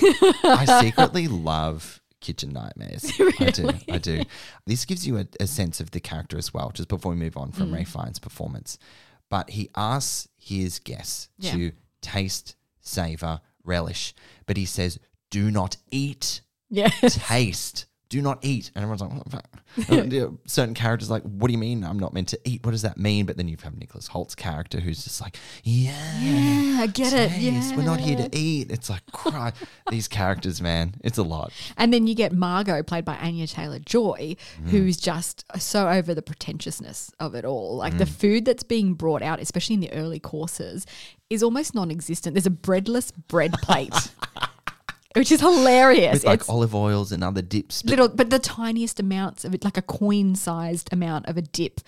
I 0.44 0.66
secretly 0.82 1.28
love 1.28 2.00
Kitchen 2.22 2.52
Nightmares. 2.54 3.12
I 3.40 3.50
do. 3.52 3.70
I 3.92 3.98
do. 3.98 4.24
This 4.66 4.86
gives 4.86 5.06
you 5.06 5.18
a, 5.18 5.28
a 5.40 5.48
sense 5.48 5.80
of 5.82 5.92
the 5.92 6.00
character 6.00 6.38
as 6.38 6.54
well, 6.54 6.72
just 6.74 6.88
before 6.90 7.12
we 7.12 7.18
move 7.18 7.36
on 7.38 7.52
Mm. 7.52 7.56
from 7.56 7.74
Ray 7.74 7.84
Fiennes' 7.84 8.20
performance. 8.20 8.78
But 9.30 9.52
he 9.52 9.70
asks 9.76 10.28
his 10.38 10.80
guests 10.80 11.30
Yeah. 11.38 11.52
to 11.54 11.72
taste, 12.02 12.56
savor, 12.82 13.42
relish. 13.64 14.14
But 14.46 14.58
he 14.58 14.66
says, 14.66 15.00
do 15.30 15.52
not 15.52 15.78
eat, 15.92 16.42
Yeah. 16.70 16.90
taste. 17.08 17.86
Do 18.10 18.22
not 18.24 18.40
eat. 18.42 18.72
And 18.74 18.82
everyone's 18.84 19.02
like, 19.02 19.12
what 19.14 19.24
the 19.24 19.30
fuck? 19.30 19.90
And, 19.92 20.12
you 20.14 20.20
know, 20.22 20.40
certain 20.48 20.74
characters 20.74 21.12
like, 21.12 21.22
what 21.22 21.48
do 21.48 21.52
you 21.52 21.60
mean 21.60 21.84
I'm 21.84 22.00
not 22.00 22.12
meant 22.12 22.30
to 22.30 22.40
eat? 22.44 22.66
What 22.66 22.72
does 22.72 22.82
that 22.82 22.98
mean? 22.98 23.28
But 23.28 23.38
then 23.38 23.48
you 23.48 23.56
have 23.64 23.78
Nicholas 23.78 24.08
Hoult's 24.08 24.34
character 24.34 24.80
who's 24.80 25.04
just 25.04 25.22
like, 25.22 25.38
yeah. 25.64 26.20
Yeah, 26.20 26.82
I 26.82 26.88
get 26.88 27.14
it. 27.14 27.30
taste. 27.30 27.76
We're 27.76 27.84
not 27.84 28.00
here 28.00 28.18
to 28.18 28.28
eat. 28.36 28.72
It's 28.72 28.90
like, 28.90 29.06
cry. 29.12 29.54
These 29.92 30.08
characters, 30.08 30.60
man, 30.60 30.96
it's 31.04 31.20
a 31.20 31.24
lot. 31.24 31.54
And 31.78 31.94
then 31.94 32.08
you 32.08 32.16
get 32.16 32.34
Margot, 32.34 32.82
played 32.82 33.06
by 33.06 33.16
Anya 33.18 33.46
Taylor 33.46 33.80
Joy, 33.80 34.36
Mm. 34.60 34.70
who's 34.70 34.98
just 34.98 35.46
so 35.60 35.88
over 35.88 36.16
the 36.16 36.22
pretentiousness 36.24 37.12
of 37.20 37.36
it 37.36 37.46
all. 37.46 37.76
Like 37.78 37.98
the 38.00 38.06
Mm. 38.06 38.10
food 38.10 38.46
that's 38.46 38.64
being 38.64 38.96
brought 38.96 39.22
out, 39.22 39.40
especially 39.40 39.76
in 39.76 39.82
the 39.82 39.94
early 39.94 40.20
courses, 40.20 40.88
is 41.30 41.44
almost 41.44 41.76
non 41.76 41.92
existent. 41.92 42.34
There's 42.34 42.48
a 42.48 42.50
breadless 42.50 43.12
bread 43.12 43.54
plate, 43.62 43.94
which 45.16 45.32
is 45.32 45.40
hilarious. 45.42 46.14
With 46.14 46.26
like 46.26 46.40
it's 46.42 46.50
olive 46.50 46.76
oils 46.76 47.12
and 47.12 47.24
other 47.24 47.42
dips. 47.42 47.82
But 47.82 47.90
little, 47.92 48.10
but 48.10 48.30
the 48.30 48.40
tiniest 48.40 49.00
amounts 49.00 49.44
of 49.46 49.54
it, 49.54 49.64
like 49.64 49.78
a 49.78 49.82
coin 49.82 50.36
sized 50.36 50.90
amount 50.94 51.28
of 51.28 51.38
a 51.38 51.42
dip. 51.42 51.82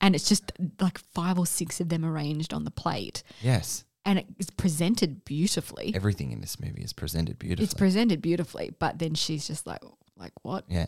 And 0.00 0.14
it's 0.14 0.28
just 0.28 0.52
like 0.80 0.98
five 0.98 1.38
or 1.38 1.46
six 1.46 1.80
of 1.80 1.88
them 1.90 2.04
arranged 2.04 2.54
on 2.54 2.64
the 2.64 2.70
plate. 2.70 3.22
yes, 3.42 3.84
And 4.06 4.18
it 4.18 4.26
is 4.38 4.48
presented 4.50 5.24
beautifully. 5.26 5.92
everything 5.94 6.32
in 6.32 6.40
this 6.40 6.58
movie 6.58 6.82
is 6.82 6.92
presented 6.94 7.38
beautifully. 7.38 7.64
It's 7.64 7.74
presented 7.74 8.22
beautifully, 8.22 8.72
but 8.78 8.98
then 8.98 9.14
she's 9.14 9.46
just 9.46 9.66
like, 9.66 9.82
like 10.16 10.32
what? 10.42 10.64
yeah, 10.68 10.86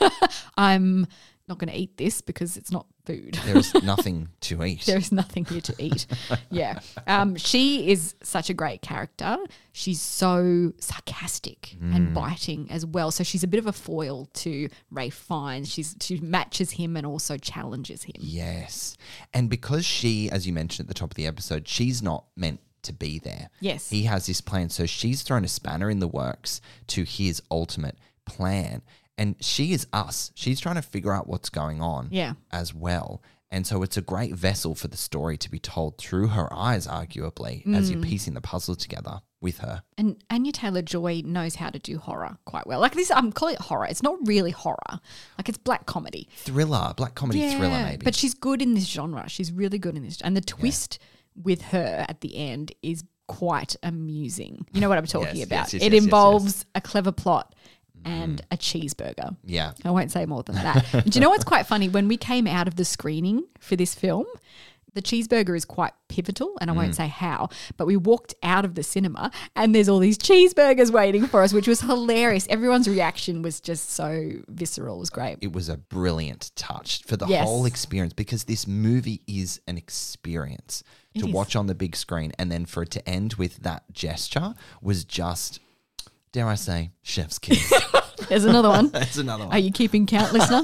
I'm 0.56 1.06
not 1.48 1.58
going 1.58 1.70
to 1.72 1.76
eat 1.78 1.96
this 1.96 2.20
because 2.20 2.56
it's 2.56 2.70
not 2.70 2.86
food. 3.06 3.38
there 3.44 3.56
is 3.56 3.72
nothing 3.82 4.28
to 4.42 4.62
eat. 4.64 4.84
there 4.86 4.98
is 4.98 5.10
nothing 5.12 5.44
here 5.44 5.60
to 5.62 5.74
eat. 5.78 6.06
yeah. 6.50 6.80
Um, 7.06 7.36
she 7.36 7.90
is 7.90 8.14
such 8.22 8.50
a 8.50 8.54
great 8.54 8.82
character. 8.82 9.36
She's 9.72 10.00
so 10.00 10.72
sarcastic 10.78 11.76
Mm. 11.82 11.94
and 11.94 12.14
biting 12.14 12.66
as 12.70 12.84
well. 12.86 13.10
So 13.10 13.22
she's 13.24 13.42
a 13.44 13.46
bit 13.46 13.58
of 13.58 13.66
a 13.66 13.72
foil 13.72 14.26
to 14.34 14.68
Ray 14.90 15.10
Fiennes. 15.10 15.68
She's 15.72 15.94
she 16.00 16.18
matches 16.20 16.72
him 16.72 16.96
and 16.96 17.06
also 17.06 17.36
challenges 17.36 18.02
him. 18.04 18.14
Yes. 18.18 18.96
And 19.34 19.48
because 19.50 19.84
she, 19.84 20.30
as 20.30 20.46
you 20.46 20.52
mentioned 20.52 20.86
at 20.86 20.88
the 20.88 20.98
top 20.98 21.10
of 21.12 21.16
the 21.16 21.26
episode, 21.26 21.68
she's 21.68 22.02
not 22.02 22.24
meant 22.36 22.60
to 22.82 22.92
be 22.92 23.18
there. 23.18 23.50
Yes. 23.60 23.90
He 23.90 24.04
has 24.04 24.26
this 24.26 24.40
plan. 24.40 24.70
So 24.70 24.86
she's 24.86 25.22
thrown 25.22 25.44
a 25.44 25.48
spanner 25.48 25.90
in 25.90 25.98
the 25.98 26.08
works 26.08 26.60
to 26.88 27.04
his 27.04 27.42
ultimate 27.50 27.96
plan. 28.24 28.82
And 29.18 29.34
she 29.40 29.72
is 29.72 29.86
us. 29.92 30.30
She's 30.34 30.60
trying 30.60 30.76
to 30.76 30.82
figure 30.82 31.12
out 31.12 31.26
what's 31.28 31.50
going 31.50 31.82
on 31.82 32.08
Yeah. 32.10 32.34
as 32.50 32.72
well. 32.72 33.20
And 33.50 33.66
so 33.66 33.82
it's 33.82 33.96
a 33.96 34.02
great 34.02 34.34
vessel 34.34 34.74
for 34.74 34.88
the 34.88 34.96
story 34.96 35.36
to 35.38 35.50
be 35.50 35.58
told 35.58 35.96
through 35.98 36.28
her 36.28 36.52
eyes, 36.52 36.86
arguably, 36.86 37.66
as 37.74 37.88
Mm. 37.88 37.94
you're 37.94 38.02
piecing 38.02 38.34
the 38.34 38.40
puzzle 38.42 38.76
together 38.76 39.22
with 39.40 39.58
her. 39.58 39.82
And 39.96 40.22
Anya 40.30 40.52
Taylor 40.52 40.82
Joy 40.82 41.22
knows 41.24 41.54
how 41.54 41.70
to 41.70 41.78
do 41.78 41.98
horror 41.98 42.36
quite 42.44 42.66
well. 42.66 42.78
Like 42.80 42.94
this, 42.94 43.10
I'm 43.10 43.32
calling 43.32 43.54
it 43.54 43.60
horror. 43.62 43.86
It's 43.86 44.02
not 44.02 44.18
really 44.26 44.50
horror. 44.50 45.00
Like 45.38 45.48
it's 45.48 45.56
black 45.58 45.86
comedy. 45.86 46.28
Thriller, 46.36 46.92
black 46.96 47.14
comedy 47.14 47.48
thriller, 47.56 47.84
maybe. 47.84 48.04
But 48.04 48.14
she's 48.14 48.34
good 48.34 48.60
in 48.62 48.74
this 48.74 48.84
genre. 48.86 49.28
She's 49.28 49.50
really 49.50 49.78
good 49.78 49.96
in 49.96 50.02
this. 50.04 50.20
And 50.20 50.36
the 50.36 50.40
twist 50.42 50.98
with 51.34 51.62
her 51.62 52.04
at 52.08 52.20
the 52.20 52.36
end 52.36 52.72
is 52.82 53.02
quite 53.28 53.76
amusing. 53.82 54.66
You 54.72 54.80
know 54.80 54.88
what 54.88 54.98
I'm 54.98 55.06
talking 55.06 55.36
Yes, 55.36 55.46
about? 55.46 55.72
yes, 55.72 55.74
yes, 55.74 55.82
it 55.82 55.94
involves 55.94 56.66
a 56.74 56.80
clever 56.80 57.12
plot 57.12 57.54
and 58.04 58.40
a 58.50 58.56
cheeseburger. 58.56 59.36
Yeah. 59.44 59.72
I 59.84 59.90
won't 59.90 60.10
say 60.12 60.26
more 60.26 60.42
than 60.42 60.56
that. 60.56 60.86
Do 61.04 61.10
you 61.12 61.20
know 61.20 61.30
what's 61.30 61.44
quite 61.44 61.66
funny? 61.66 61.88
When 61.88 62.08
we 62.08 62.16
came 62.16 62.46
out 62.46 62.68
of 62.68 62.76
the 62.76 62.84
screening 62.84 63.44
for 63.60 63.76
this 63.76 63.94
film, 63.94 64.26
the 64.94 65.02
cheeseburger 65.02 65.54
is 65.54 65.64
quite 65.64 65.92
pivotal, 66.08 66.54
and 66.60 66.70
I 66.70 66.72
Mm. 66.72 66.76
won't 66.76 66.94
say 66.96 67.06
how, 67.06 67.50
but 67.76 67.86
we 67.86 67.96
walked 67.96 68.34
out 68.42 68.64
of 68.64 68.74
the 68.74 68.82
cinema 68.82 69.30
and 69.54 69.72
there's 69.74 69.88
all 69.88 69.98
these 70.00 70.18
cheeseburgers 70.18 70.90
waiting 70.90 71.26
for 71.26 71.42
us, 71.42 71.52
which 71.52 71.68
was 71.68 71.82
hilarious. 71.82 72.46
Everyone's 72.48 72.88
reaction 72.88 73.42
was 73.42 73.60
just 73.60 73.90
so 73.90 74.30
visceral. 74.48 74.96
It 74.96 75.00
was 75.00 75.10
great. 75.10 75.38
It 75.40 75.52
was 75.52 75.68
a 75.68 75.76
brilliant 75.76 76.50
touch 76.56 77.02
for 77.04 77.16
the 77.16 77.26
Yes. 77.26 77.44
whole 77.46 77.64
experience 77.66 78.14
because 78.14 78.44
this 78.44 78.66
movie 78.66 79.20
is 79.28 79.60
an 79.68 79.76
experience 79.76 80.82
to 81.18 81.26
is. 81.28 81.32
watch 81.34 81.54
on 81.54 81.66
the 81.66 81.74
big 81.74 81.94
screen 81.94 82.32
and 82.38 82.50
then 82.50 82.64
for 82.64 82.82
it 82.82 82.90
to 82.92 83.08
end 83.08 83.34
with 83.34 83.58
that 83.58 83.84
gesture 83.92 84.54
was 84.82 85.04
just 85.04 85.60
dare 86.32 86.46
I 86.46 86.54
say 86.54 86.92
chef's 87.02 87.38
kiss. 87.38 87.72
There's 88.28 88.44
another 88.44 88.68
one. 88.68 88.88
That's 88.92 89.16
another 89.16 89.44
one. 89.44 89.52
Are 89.52 89.58
you 89.58 89.70
keeping 89.72 90.06
count, 90.06 90.32
listener? 90.32 90.62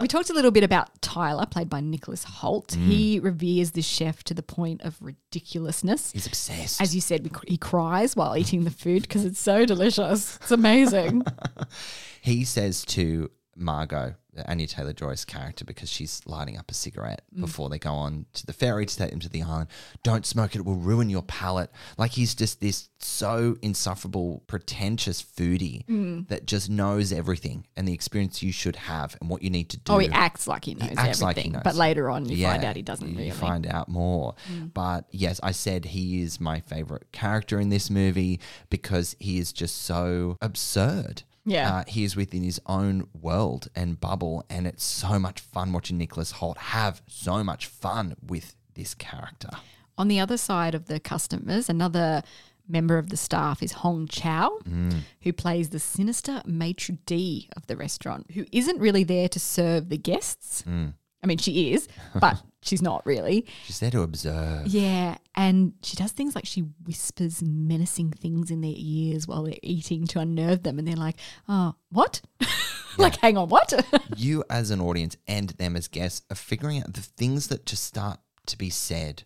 we 0.00 0.08
talked 0.08 0.30
a 0.30 0.32
little 0.32 0.50
bit 0.50 0.64
about 0.64 1.00
Tyler, 1.02 1.46
played 1.46 1.68
by 1.68 1.80
Nicholas 1.80 2.24
Hoult. 2.24 2.68
Mm. 2.68 2.86
He 2.86 3.18
reveres 3.18 3.72
this 3.72 3.86
chef 3.86 4.22
to 4.24 4.34
the 4.34 4.42
point 4.42 4.82
of 4.82 4.96
ridiculousness. 5.00 6.12
He's 6.12 6.26
obsessed. 6.26 6.80
As 6.80 6.94
you 6.94 7.00
said, 7.00 7.30
he 7.48 7.56
cries 7.56 8.14
while 8.14 8.36
eating 8.36 8.64
the 8.64 8.70
food 8.70 9.02
because 9.02 9.24
it's 9.24 9.40
so 9.40 9.64
delicious. 9.64 10.36
It's 10.36 10.50
amazing. 10.50 11.24
he 12.20 12.44
says 12.44 12.84
to 12.86 13.30
Margot, 13.54 14.14
Anya 14.48 14.66
Taylor 14.66 14.94
Joy's 14.94 15.26
character, 15.26 15.62
because 15.64 15.90
she's 15.90 16.22
lighting 16.24 16.56
up 16.56 16.70
a 16.70 16.74
cigarette 16.74 17.20
Mm. 17.36 17.42
before 17.42 17.68
they 17.68 17.78
go 17.78 17.92
on 17.92 18.24
to 18.32 18.46
the 18.46 18.52
ferry 18.54 18.86
to 18.86 18.96
take 18.96 19.10
them 19.10 19.20
to 19.20 19.28
the 19.28 19.42
island, 19.42 19.68
don't 20.02 20.24
smoke 20.24 20.54
it, 20.54 20.60
it 20.60 20.64
will 20.64 20.76
ruin 20.76 21.10
your 21.10 21.22
palate. 21.22 21.70
Like 21.98 22.12
he's 22.12 22.34
just 22.34 22.60
this 22.60 22.88
so 22.98 23.56
insufferable, 23.60 24.42
pretentious 24.46 25.22
foodie 25.22 25.84
Mm. 25.86 26.28
that 26.28 26.46
just 26.46 26.70
knows 26.70 27.12
everything 27.12 27.66
and 27.76 27.86
the 27.86 27.92
experience 27.92 28.42
you 28.42 28.52
should 28.52 28.76
have 28.76 29.16
and 29.20 29.28
what 29.28 29.42
you 29.42 29.50
need 29.50 29.68
to 29.70 29.76
do. 29.76 29.92
oh, 29.92 29.98
he 29.98 30.08
acts 30.08 30.46
like 30.46 30.64
he 30.64 30.74
knows 30.74 30.90
acts 30.96 31.20
everything, 31.20 31.26
like 31.26 31.36
he 31.38 31.48
knows. 31.50 31.62
but 31.62 31.74
later 31.74 32.08
on 32.08 32.26
you 32.26 32.42
find 32.46 32.64
out 32.64 32.74
he 32.76 32.82
doesn't 32.82 33.10
you 33.10 33.16
really. 33.18 33.30
Mm. 33.32 33.34
find 33.34 33.66
out 33.66 33.88
more. 33.90 34.34
But 34.72 35.04
yes, 35.10 35.40
I 35.42 35.50
said 35.52 35.84
he 35.86 36.22
is 36.22 36.40
my 36.40 36.60
favorite 36.60 37.12
character 37.12 37.60
in 37.60 37.68
this 37.68 37.90
movie 37.90 38.40
because 38.70 39.14
he 39.18 39.38
is 39.38 39.52
just 39.52 39.82
so 39.82 40.38
absurd. 40.40 41.24
Yeah. 41.44 41.76
Uh, 41.78 41.84
he 41.88 42.04
is 42.04 42.14
within 42.16 42.42
his 42.42 42.60
own 42.66 43.08
world 43.20 43.68
and 43.74 44.00
bubble, 44.00 44.44
and 44.48 44.66
it's 44.66 44.84
so 44.84 45.18
much 45.18 45.40
fun 45.40 45.72
watching 45.72 45.98
Nicholas 45.98 46.34
Hoult 46.34 46.56
have 46.56 47.02
so 47.08 47.42
much 47.42 47.66
fun 47.66 48.14
with 48.24 48.54
this 48.74 48.94
character. 48.94 49.50
On 49.98 50.08
the 50.08 50.20
other 50.20 50.36
side 50.36 50.74
of 50.74 50.86
the 50.86 51.00
customers, 51.00 51.68
another 51.68 52.22
member 52.68 52.96
of 52.96 53.08
the 53.10 53.16
staff 53.16 53.62
is 53.62 53.72
Hong 53.72 54.06
Chau, 54.06 54.58
Mm. 54.64 55.00
who 55.22 55.32
plays 55.32 55.70
the 55.70 55.80
sinister 55.80 56.42
maitre 56.46 56.96
d' 57.06 57.48
of 57.56 57.66
the 57.66 57.76
restaurant, 57.76 58.30
who 58.32 58.46
isn't 58.52 58.78
really 58.78 59.04
there 59.04 59.28
to 59.28 59.40
serve 59.40 59.88
the 59.88 59.98
guests. 59.98 60.62
Mm. 60.62 60.94
I 61.22 61.26
mean, 61.26 61.38
she 61.38 61.72
is, 61.74 61.88
but 62.18 62.40
she's 62.62 62.82
not 62.82 63.04
really. 63.04 63.46
She's 63.64 63.80
there 63.80 63.90
to 63.90 64.02
observe. 64.02 64.66
Yeah, 64.66 65.18
and 65.34 65.74
she 65.82 65.96
does 65.96 66.12
things 66.12 66.34
like 66.34 66.46
she 66.46 66.60
whispers 66.84 67.42
menacing 67.42 68.12
things 68.12 68.50
in 68.50 68.60
their 68.60 68.74
ears 68.74 69.28
while 69.28 69.42
they're 69.42 69.54
eating 69.62 70.06
to 70.08 70.20
unnerve 70.20 70.62
them, 70.62 70.78
and 70.78 70.88
they're 70.88 70.96
like, 70.96 71.16
"Oh, 71.48 71.74
what? 71.90 72.22
like, 72.98 73.16
hang 73.16 73.36
on, 73.36 73.48
what?" 73.48 73.72
you 74.16 74.44
as 74.48 74.70
an 74.70 74.80
audience 74.80 75.16
and 75.26 75.50
them 75.50 75.76
as 75.76 75.88
guests 75.88 76.22
are 76.30 76.36
figuring 76.36 76.80
out 76.80 76.94
the 76.94 77.02
things 77.02 77.48
that 77.48 77.66
just 77.66 77.84
start 77.84 78.20
to 78.46 78.56
be 78.56 78.70
said 78.70 79.24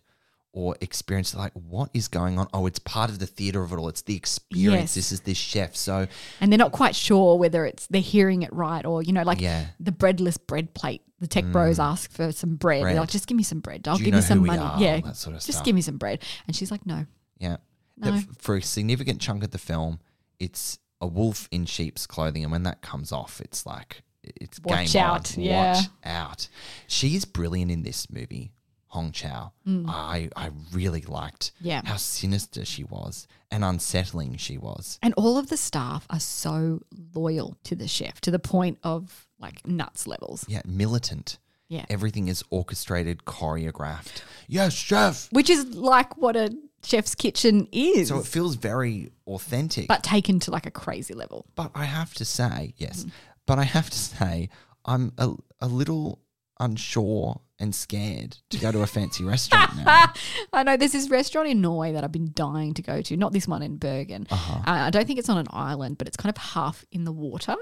or 0.53 0.75
experience 0.81 1.35
like 1.35 1.51
what 1.53 1.89
is 1.93 2.07
going 2.07 2.39
on 2.39 2.47
oh 2.53 2.65
it's 2.65 2.79
part 2.79 3.09
of 3.09 3.19
the 3.19 3.27
theater 3.27 3.61
of 3.61 3.71
it 3.71 3.75
all 3.77 3.89
it's 3.89 4.01
the 4.03 4.15
experience 4.15 4.81
Yes. 4.81 4.95
this 4.95 5.11
is 5.11 5.19
this 5.21 5.37
chef 5.37 5.75
so 5.75 6.07
and 6.41 6.51
they're 6.51 6.57
not 6.57 6.71
quite 6.71 6.95
sure 6.95 7.37
whether 7.37 7.65
it's 7.65 7.85
they're 7.87 8.01
hearing 8.01 8.41
it 8.41 8.51
right 8.53 8.85
or 8.85 9.03
you 9.03 9.13
know, 9.13 9.23
like 9.23 9.39
Yeah. 9.41 9.63
Mm. 9.63 9.67
the 9.79 9.91
breadless 9.91 10.37
bread 10.37 10.73
plate. 10.73 11.01
The 11.19 11.27
tech 11.27 11.45
bros 11.45 11.79
ask 11.79 12.11
for 12.11 12.31
some 12.31 12.55
bread. 12.57 12.77
They're 12.83 12.89
Bread. 12.91 12.97
like, 12.97 13.09
"Just 13.09 13.25
give 13.25 13.35
me 13.37 13.41
some 13.43 13.59
bread. 13.59 13.87
I'll 13.87 13.97
give 13.97 14.13
you 14.13 14.21
some 14.21 14.45
money." 14.45 14.59
are? 14.61 14.79
Yeah, 14.79 14.99
that 15.01 15.15
sort 15.15 15.35
of 15.35 15.41
just 15.41 15.51
stuff. 15.53 15.65
give 15.65 15.73
me 15.73 15.81
some 15.81 15.97
bread. 15.97 16.21
And 16.45 16.55
she's 16.55 16.69
like, 16.69 16.85
"No." 16.85 17.07
yeah 17.39 17.57
No. 17.97 18.21
for 18.37 18.55
a 18.57 18.61
significant 18.61 19.19
chunk 19.19 19.43
of 19.43 19.49
the 19.51 19.57
film 19.57 19.99
it's 20.39 20.77
a 21.01 21.07
wolf 21.07 21.47
in 21.51 21.65
sheep's 21.65 22.05
clothing 22.07 22.43
and 22.43 22.51
when 22.51 22.63
that 22.63 22.81
comes 22.83 23.11
off 23.11 23.41
it's 23.41 23.65
like 23.65 24.03
it's 24.23 24.59
Watch 24.63 24.93
game 24.93 25.01
out, 25.03 25.35
on. 25.37 25.43
yeah. 25.43 25.73
watch 25.75 25.85
out 26.03 26.47
she 26.87 27.15
is 27.15 27.25
brilliant 27.25 27.71
in 27.71 27.81
this 27.83 28.09
movie 28.11 28.51
Hong 28.89 29.11
Chau. 29.11 29.51
I, 29.67 30.29
I 30.35 30.51
really 30.71 31.01
liked 31.01 31.51
Mm. 31.61 31.65
Yeah. 31.65 31.81
how 31.85 31.97
sinister 31.97 32.63
she 32.65 32.83
was 32.83 33.27
and 33.51 33.63
unsettling 33.63 34.37
she 34.37 34.57
was. 34.57 34.97
And 35.01 35.13
all 35.15 35.37
of 35.37 35.49
the 35.49 35.57
staff 35.57 36.05
are 36.09 36.19
so 36.19 36.81
loyal 37.15 37.57
to 37.65 37.75
the 37.75 37.87
chef 37.87 38.21
to 38.21 38.31
the 38.31 38.39
point 38.39 38.77
of 38.83 39.27
like 39.39 39.65
nuts 39.67 40.07
levels. 40.07 40.45
Yeah, 40.47 40.61
militant. 40.65 41.37
Yeah. 41.69 41.85
Everything 41.89 42.27
is 42.29 42.43
orchestrated, 42.49 43.25
choreographed. 43.25 44.21
Yes, 44.47 44.73
chef. 44.73 45.27
Which 45.33 45.49
is 45.49 45.65
like 45.75 46.15
what 46.17 46.35
a 46.37 46.49
chef's 46.83 47.13
kitchen 47.15 47.67
is. 47.73 48.07
So 48.07 48.19
it 48.19 48.25
feels 48.25 48.55
very 48.55 49.11
authentic. 49.27 49.87
but 49.89 50.01
taken 50.03 50.39
to 50.41 50.51
like 50.51 50.65
a 50.65 50.71
crazy 50.71 51.13
level. 51.13 51.45
But 51.55 51.71
I 51.75 51.83
have 51.85 52.13
to 52.15 52.25
say, 52.25 52.73
yes, 52.77 53.03
Mm. 53.03 53.11
but 53.45 53.59
I 53.59 53.63
have 53.63 53.89
to 53.89 53.97
say, 53.97 54.49
I'm 54.85 55.11
a, 55.17 55.33
a 55.59 55.67
little 55.67 56.19
unsure 56.59 57.41
and 57.59 57.73
scared 57.73 58.37
to 58.49 58.57
go 58.57 58.71
to 58.71 58.81
a 58.81 58.87
fancy 58.87 59.23
restaurant 59.33 59.75
now. 59.77 60.13
I 60.53 60.63
know 60.63 60.77
there's 60.77 60.91
this 60.91 61.09
restaurant 61.09 61.47
in 61.49 61.61
Norway 61.61 61.91
that 61.93 62.03
I've 62.03 62.11
been 62.11 62.31
dying 62.33 62.73
to 62.75 62.81
go 62.81 63.01
to. 63.01 63.17
Not 63.17 63.33
this 63.33 63.47
one 63.47 63.61
in 63.63 63.77
Bergen. 63.77 64.27
Uh-huh. 64.29 64.59
Uh, 64.59 64.85
I 64.85 64.89
don't 64.89 65.05
think 65.05 65.19
it's 65.19 65.29
on 65.29 65.37
an 65.37 65.47
island, 65.49 65.97
but 65.97 66.07
it's 66.07 66.17
kind 66.17 66.35
of 66.35 66.41
half 66.41 66.85
in 66.91 67.03
the 67.03 67.11
water. 67.11 67.55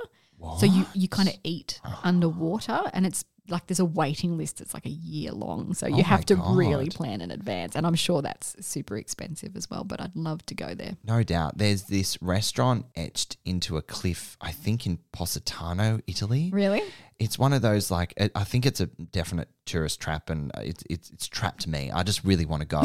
So 0.60 0.66
you 0.66 0.86
you 0.94 1.08
kind 1.08 1.28
of 1.30 1.36
eat 1.44 1.80
underwater, 2.04 2.82
and 2.94 3.06
it's 3.06 3.24
like 3.48 3.68
there's 3.68 3.80
a 3.80 3.86
waiting 3.86 4.38
list. 4.38 4.62
It's 4.62 4.74
like 4.74 4.86
a 4.86 4.92
year 4.92 5.32
long, 5.32 5.74
so 5.74 5.88
Oh 5.88 5.90
you 5.90 6.04
have 6.04 6.22
my 6.22 6.24
to 6.24 6.36
really 6.36 6.90
plan 6.90 7.22
in 7.22 7.32
advance. 7.32 7.76
And 7.76 7.86
I'm 7.86 7.96
sure 7.96 8.22
that's 8.22 8.56
super 8.66 8.98
expensive 8.98 9.56
as 9.56 9.70
well. 9.70 9.84
But 9.84 10.02
I'd 10.02 10.16
love 10.16 10.46
to 10.48 10.56
go 10.56 10.74
there. 10.74 10.98
No 11.06 11.24
doubt. 11.24 11.58
There's 11.58 11.84
this 11.84 12.22
restaurant 12.22 12.86
etched 12.96 13.38
into 13.46 13.78
a 13.78 13.82
cliff, 13.82 14.38
I 14.42 14.52
think 14.52 14.86
in 14.86 15.00
Positano, 15.12 16.00
Italy. 16.08 16.50
Really? 16.52 16.82
It's 17.18 17.40
one 17.40 17.54
of 17.54 17.62
those 17.62 17.90
like 17.90 18.14
I 18.36 18.44
think 18.44 18.66
it's 18.66 18.82
a 18.82 18.88
definite 18.88 19.48
tourist 19.66 20.02
trap, 20.02 20.30
and 20.30 20.52
it's 20.58 20.84
it's, 20.90 21.10
it's 21.12 21.28
trapped 21.28 21.68
me. 21.68 21.92
I 21.92 22.04
just 22.04 22.24
really 22.24 22.46
want 22.46 22.62
to 22.62 22.68
go 22.68 22.82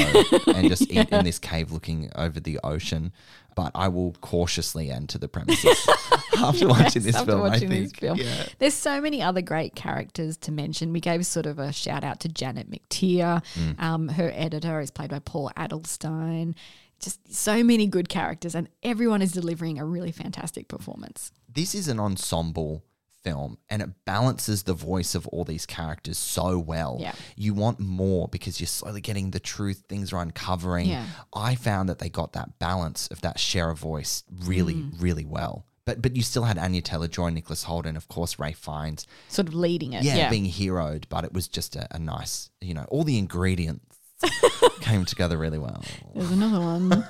and 0.54 0.68
just 0.68 0.90
eat 0.90 1.08
in 1.10 1.24
this 1.24 1.38
cave 1.38 1.72
looking 1.72 2.10
over 2.14 2.38
the 2.38 2.60
ocean. 2.62 3.12
But 3.60 3.72
I 3.74 3.88
will 3.88 4.12
cautiously 4.22 4.90
enter 4.90 5.18
the 5.18 5.28
premises 5.28 5.88
after 6.38 6.66
watching 6.66 7.02
this 7.02 7.14
after 7.14 7.32
film. 7.32 7.40
watching 7.42 7.70
I 7.70 7.80
this 7.80 7.92
think. 7.92 8.00
film. 8.00 8.18
Yeah. 8.18 8.44
There's 8.58 8.72
so 8.74 9.00
many 9.00 9.20
other 9.22 9.42
great 9.42 9.74
characters 9.74 10.36
to 10.38 10.52
mention. 10.52 10.92
We 10.94 11.00
gave 11.00 11.26
sort 11.26 11.44
of 11.44 11.58
a 11.58 11.72
shout 11.72 12.02
out 12.04 12.20
to 12.20 12.28
Janet 12.28 12.70
McTeer. 12.70 13.44
Mm. 13.54 13.80
Um, 13.80 14.08
her 14.08 14.32
editor 14.34 14.80
is 14.80 14.90
played 14.90 15.10
by 15.10 15.18
Paul 15.18 15.50
Adelstein. 15.56 16.54
Just 17.00 17.34
so 17.34 17.62
many 17.62 17.86
good 17.86 18.08
characters, 18.08 18.54
and 18.54 18.68
everyone 18.82 19.22
is 19.22 19.32
delivering 19.32 19.78
a 19.78 19.84
really 19.84 20.12
fantastic 20.12 20.68
performance. 20.68 21.32
This 21.52 21.74
is 21.74 21.88
an 21.88 21.98
ensemble 22.00 22.82
film 23.22 23.58
and 23.68 23.82
it 23.82 23.90
balances 24.04 24.62
the 24.64 24.74
voice 24.74 25.14
of 25.14 25.26
all 25.28 25.44
these 25.44 25.66
characters 25.66 26.18
so 26.18 26.58
well. 26.58 26.98
Yeah. 27.00 27.12
You 27.36 27.54
want 27.54 27.78
more 27.80 28.28
because 28.28 28.60
you're 28.60 28.66
slowly 28.66 29.00
getting 29.00 29.30
the 29.30 29.40
truth, 29.40 29.84
things 29.88 30.12
are 30.12 30.20
uncovering. 30.22 30.88
Yeah. 30.88 31.06
I 31.34 31.54
found 31.54 31.88
that 31.88 31.98
they 31.98 32.08
got 32.08 32.32
that 32.32 32.58
balance 32.58 33.08
of 33.08 33.20
that 33.22 33.38
share 33.38 33.70
of 33.70 33.78
voice 33.78 34.24
really, 34.46 34.74
Mm. 34.74 34.92
really 35.02 35.24
well. 35.24 35.64
But 35.86 36.02
but 36.02 36.14
you 36.14 36.22
still 36.22 36.44
had 36.44 36.58
Anya 36.58 36.82
Taylor 36.82 37.08
Joy, 37.08 37.30
Nicholas 37.30 37.64
Holden, 37.64 37.96
of 37.96 38.06
course, 38.06 38.38
Ray 38.38 38.52
Fiennes. 38.52 39.06
Sort 39.28 39.48
of 39.48 39.54
leading 39.54 39.94
it. 39.94 40.04
Yeah, 40.04 40.16
Yeah. 40.16 40.30
being 40.30 40.44
heroed, 40.44 41.06
but 41.08 41.24
it 41.24 41.32
was 41.32 41.48
just 41.48 41.74
a, 41.74 41.88
a 41.94 41.98
nice, 41.98 42.50
you 42.60 42.74
know, 42.74 42.84
all 42.90 43.02
the 43.02 43.18
ingredients 43.18 43.89
came 44.80 45.04
together 45.04 45.36
really 45.38 45.58
well. 45.58 45.82
There's 46.14 46.30
another 46.30 46.60
one. 46.60 47.06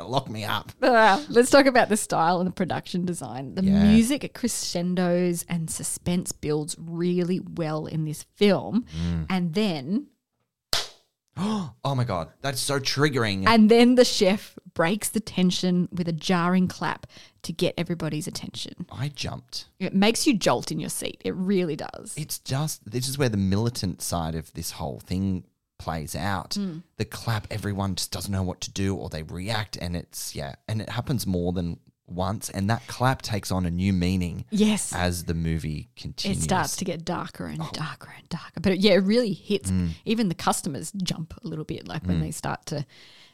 Lock 0.00 0.28
me 0.28 0.44
up. 0.44 0.72
Ah, 0.82 1.24
let's 1.28 1.50
talk 1.50 1.66
about 1.66 1.88
the 1.88 1.96
style 1.96 2.38
and 2.40 2.46
the 2.46 2.52
production 2.52 3.04
design. 3.04 3.54
The 3.54 3.64
Yeah. 3.64 3.84
music 3.84 4.32
crescendos 4.34 5.44
and 5.48 5.70
suspense 5.70 6.32
builds 6.32 6.76
really 6.78 7.40
well 7.40 7.86
in 7.86 8.04
this 8.04 8.24
film. 8.36 8.84
Mm. 8.96 9.26
And 9.30 9.54
then 9.54 10.06
Oh 11.36 11.94
my 11.94 12.04
god, 12.04 12.28
that's 12.42 12.60
so 12.60 12.78
triggering. 12.78 13.44
And 13.46 13.70
then 13.70 13.94
the 13.94 14.04
chef 14.04 14.58
breaks 14.74 15.08
the 15.08 15.20
tension 15.20 15.88
with 15.90 16.06
a 16.08 16.12
jarring 16.12 16.68
clap 16.68 17.06
to 17.42 17.52
get 17.52 17.74
everybody's 17.78 18.26
attention. 18.26 18.86
I 18.92 19.08
jumped. 19.08 19.66
It 19.78 19.94
makes 19.94 20.26
you 20.26 20.36
jolt 20.36 20.70
in 20.70 20.78
your 20.80 20.90
seat. 20.90 21.22
It 21.24 21.34
really 21.34 21.76
does. 21.76 22.14
It's 22.16 22.38
just 22.38 22.90
this 22.90 23.08
is 23.08 23.16
where 23.16 23.28
the 23.30 23.36
militant 23.38 24.02
side 24.02 24.34
of 24.34 24.52
this 24.52 24.72
whole 24.72 25.00
thing 25.00 25.44
plays 25.80 26.14
out. 26.14 26.50
Mm. 26.50 26.82
The 26.98 27.04
clap, 27.04 27.46
everyone 27.50 27.94
just 27.96 28.12
doesn't 28.12 28.30
know 28.30 28.42
what 28.42 28.60
to 28.62 28.70
do 28.70 28.94
or 28.94 29.08
they 29.08 29.22
react 29.24 29.76
and 29.76 29.96
it's 29.96 30.34
yeah, 30.36 30.54
and 30.68 30.80
it 30.80 30.88
happens 30.90 31.26
more 31.26 31.52
than 31.52 31.78
once 32.06 32.50
and 32.50 32.68
that 32.68 32.84
clap 32.88 33.22
takes 33.22 33.52
on 33.52 33.64
a 33.64 33.70
new 33.70 33.92
meaning 33.92 34.44
yes. 34.50 34.92
as 34.92 35.24
the 35.24 35.34
movie 35.34 35.88
continues. 35.96 36.38
It 36.38 36.42
starts 36.42 36.74
to 36.76 36.84
get 36.84 37.04
darker 37.04 37.46
and 37.46 37.62
Oh. 37.62 37.70
darker 37.72 38.12
and 38.18 38.28
darker. 38.28 38.60
But 38.60 38.80
yeah, 38.80 38.94
it 38.94 39.04
really 39.04 39.32
hits. 39.32 39.70
Mm. 39.70 39.90
Even 40.04 40.28
the 40.28 40.34
customers 40.34 40.90
jump 41.02 41.34
a 41.42 41.46
little 41.46 41.64
bit, 41.64 41.86
like 41.86 42.04
when 42.06 42.20
they 42.20 42.32
start 42.32 42.66
to 42.66 42.84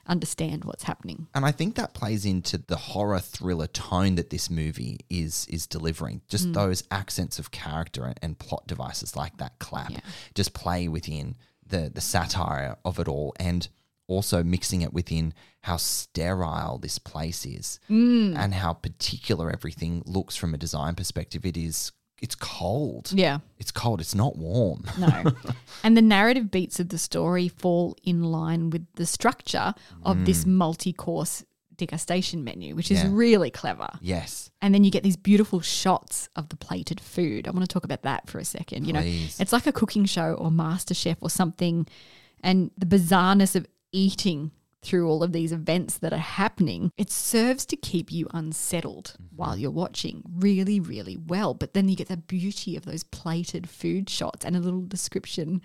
understand 0.06 0.64
what's 0.64 0.84
happening. 0.84 1.26
And 1.34 1.44
I 1.44 1.52
think 1.52 1.74
that 1.76 1.94
plays 1.94 2.24
into 2.24 2.58
the 2.58 2.76
horror 2.76 3.18
thriller 3.18 3.66
tone 3.66 4.14
that 4.16 4.30
this 4.30 4.50
movie 4.50 5.00
is 5.10 5.46
is 5.48 5.66
delivering. 5.66 6.20
Just 6.28 6.52
those 6.52 6.84
accents 6.90 7.38
of 7.38 7.50
character 7.50 8.04
and, 8.04 8.18
and 8.22 8.38
plot 8.38 8.66
devices 8.66 9.16
like 9.16 9.38
that 9.38 9.58
clap 9.58 9.90
Yeah. 9.90 10.00
just 10.34 10.52
play 10.52 10.86
within 10.86 11.34
the 11.68 11.90
the 11.92 12.00
satire 12.00 12.76
of 12.84 12.98
it 12.98 13.08
all 13.08 13.34
and 13.38 13.68
also 14.08 14.42
mixing 14.42 14.82
it 14.82 14.92
within 14.92 15.34
how 15.62 15.76
sterile 15.76 16.78
this 16.78 16.98
place 16.98 17.44
is 17.44 17.80
mm. 17.90 18.36
and 18.36 18.54
how 18.54 18.72
particular 18.72 19.50
everything 19.50 20.02
looks 20.06 20.36
from 20.36 20.54
a 20.54 20.58
design 20.58 20.94
perspective. 20.94 21.44
It 21.44 21.56
is 21.56 21.92
it's 22.22 22.34
cold. 22.34 23.12
Yeah. 23.12 23.40
It's 23.58 23.70
cold. 23.70 24.00
It's 24.00 24.14
not 24.14 24.36
warm. 24.36 24.84
No. 24.98 25.24
and 25.84 25.96
the 25.96 26.02
narrative 26.02 26.50
beats 26.50 26.80
of 26.80 26.88
the 26.88 26.98
story 26.98 27.48
fall 27.48 27.96
in 28.04 28.22
line 28.22 28.70
with 28.70 28.86
the 28.94 29.04
structure 29.04 29.74
of 30.02 30.24
this 30.24 30.44
mm. 30.44 30.48
multi 30.48 30.92
course 30.92 31.44
degustation 31.76 32.42
menu, 32.42 32.74
which 32.74 32.90
is 32.90 33.02
Yeah. 33.02 33.08
really 33.12 33.50
clever. 33.50 33.88
Yes. 34.00 34.50
And 34.62 34.74
then 34.74 34.84
you 34.84 34.90
get 34.90 35.02
these 35.02 35.16
beautiful 35.16 35.60
shots 35.60 36.28
of 36.36 36.48
the 36.48 36.56
plated 36.56 37.00
food. 37.00 37.46
I 37.46 37.50
want 37.50 37.62
to 37.62 37.72
talk 37.72 37.84
about 37.84 38.02
that 38.02 38.28
for 38.28 38.38
a 38.38 38.44
second. 38.44 38.86
You 38.86 38.92
know, 38.92 39.02
it's 39.04 39.52
like 39.52 39.66
a 39.66 39.72
cooking 39.72 40.04
show 40.04 40.32
or 40.34 40.50
Master 40.50 40.94
Chef 40.94 41.18
or 41.20 41.30
something. 41.30 41.86
And 42.42 42.70
the 42.76 42.86
bizarreness 42.86 43.54
of 43.56 43.66
eating 43.92 44.50
through 44.82 45.08
all 45.08 45.22
of 45.24 45.32
these 45.32 45.50
events 45.52 45.98
that 45.98 46.12
are 46.12 46.18
happening, 46.18 46.92
it 46.96 47.10
serves 47.10 47.66
to 47.66 47.76
keep 47.76 48.12
you 48.12 48.28
unsettled 48.32 49.14
Mm-hmm. 49.16 49.36
while 49.36 49.56
you're 49.56 49.70
watching 49.70 50.22
really, 50.38 50.78
really 50.80 51.16
well. 51.16 51.54
But 51.54 51.74
then 51.74 51.88
you 51.88 51.96
get 51.96 52.08
the 52.08 52.16
beauty 52.16 52.76
of 52.76 52.84
those 52.84 53.02
plated 53.02 53.68
food 53.68 54.08
shots 54.08 54.44
and 54.44 54.54
a 54.54 54.60
little 54.60 54.82
description 54.82 55.60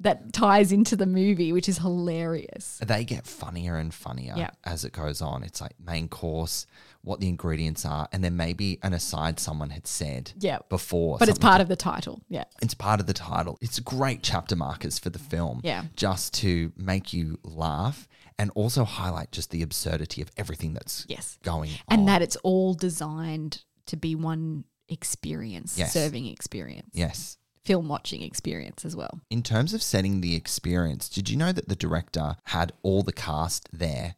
that 0.00 0.32
ties 0.32 0.72
into 0.72 0.96
the 0.96 1.06
movie, 1.06 1.52
which 1.52 1.68
is 1.68 1.78
hilarious. 1.78 2.80
they 2.86 3.04
get 3.04 3.26
funnier 3.26 3.76
and 3.76 3.92
funnier 3.92 4.34
Yeah. 4.36 4.50
as 4.64 4.84
it 4.84 4.92
goes 4.92 5.20
on. 5.20 5.42
It's 5.42 5.60
like 5.60 5.74
main 5.78 6.08
course, 6.08 6.66
what 7.02 7.20
the 7.20 7.28
ingredients 7.28 7.84
are, 7.84 8.08
and 8.12 8.24
then 8.24 8.36
maybe 8.36 8.78
an 8.82 8.92
aside 8.94 9.38
someone 9.38 9.70
had 9.70 9.86
said 9.86 10.32
Yeah. 10.38 10.58
before. 10.68 11.18
But 11.18 11.28
it's 11.28 11.38
part 11.38 11.58
to- 11.58 11.62
of 11.62 11.68
the 11.68 11.76
title. 11.76 12.22
Yeah. 12.28 12.44
it's 12.62 12.74
part 12.74 13.00
of 13.00 13.06
the 13.06 13.12
title. 13.12 13.58
It's 13.60 13.78
great 13.78 14.22
chapter 14.22 14.56
markers 14.56 14.98
for 14.98 15.10
the 15.10 15.18
film. 15.18 15.60
Yeah. 15.62 15.84
Just 15.96 16.32
to 16.34 16.72
make 16.76 17.12
you 17.12 17.38
laugh 17.42 18.08
and 18.38 18.50
also 18.54 18.84
highlight 18.84 19.32
just 19.32 19.50
the 19.50 19.60
absurdity 19.62 20.22
of 20.22 20.30
everything 20.36 20.72
that's 20.74 21.04
Yes. 21.08 21.38
going 21.42 21.70
on. 21.72 21.78
and 21.88 22.00
on. 22.00 22.06
that 22.06 22.22
it's 22.22 22.36
all 22.36 22.72
designed 22.74 23.62
to 23.86 23.96
be 23.96 24.14
one 24.14 24.64
experience, 24.88 25.78
Yes. 25.78 25.92
serving 25.92 26.26
experience, 26.26 26.90
Yes. 26.92 27.36
Film 27.64 27.88
watching 27.88 28.22
experience 28.22 28.84
as 28.84 28.96
well. 28.96 29.20
In 29.30 29.42
terms 29.42 29.74
of 29.74 29.82
setting 29.82 30.20
the 30.20 30.34
experience, 30.34 31.08
did 31.08 31.28
you 31.28 31.36
know 31.36 31.52
that 31.52 31.68
the 31.68 31.76
director 31.76 32.36
had 32.44 32.72
all 32.82 33.02
the 33.02 33.12
cast 33.12 33.68
there, 33.72 34.14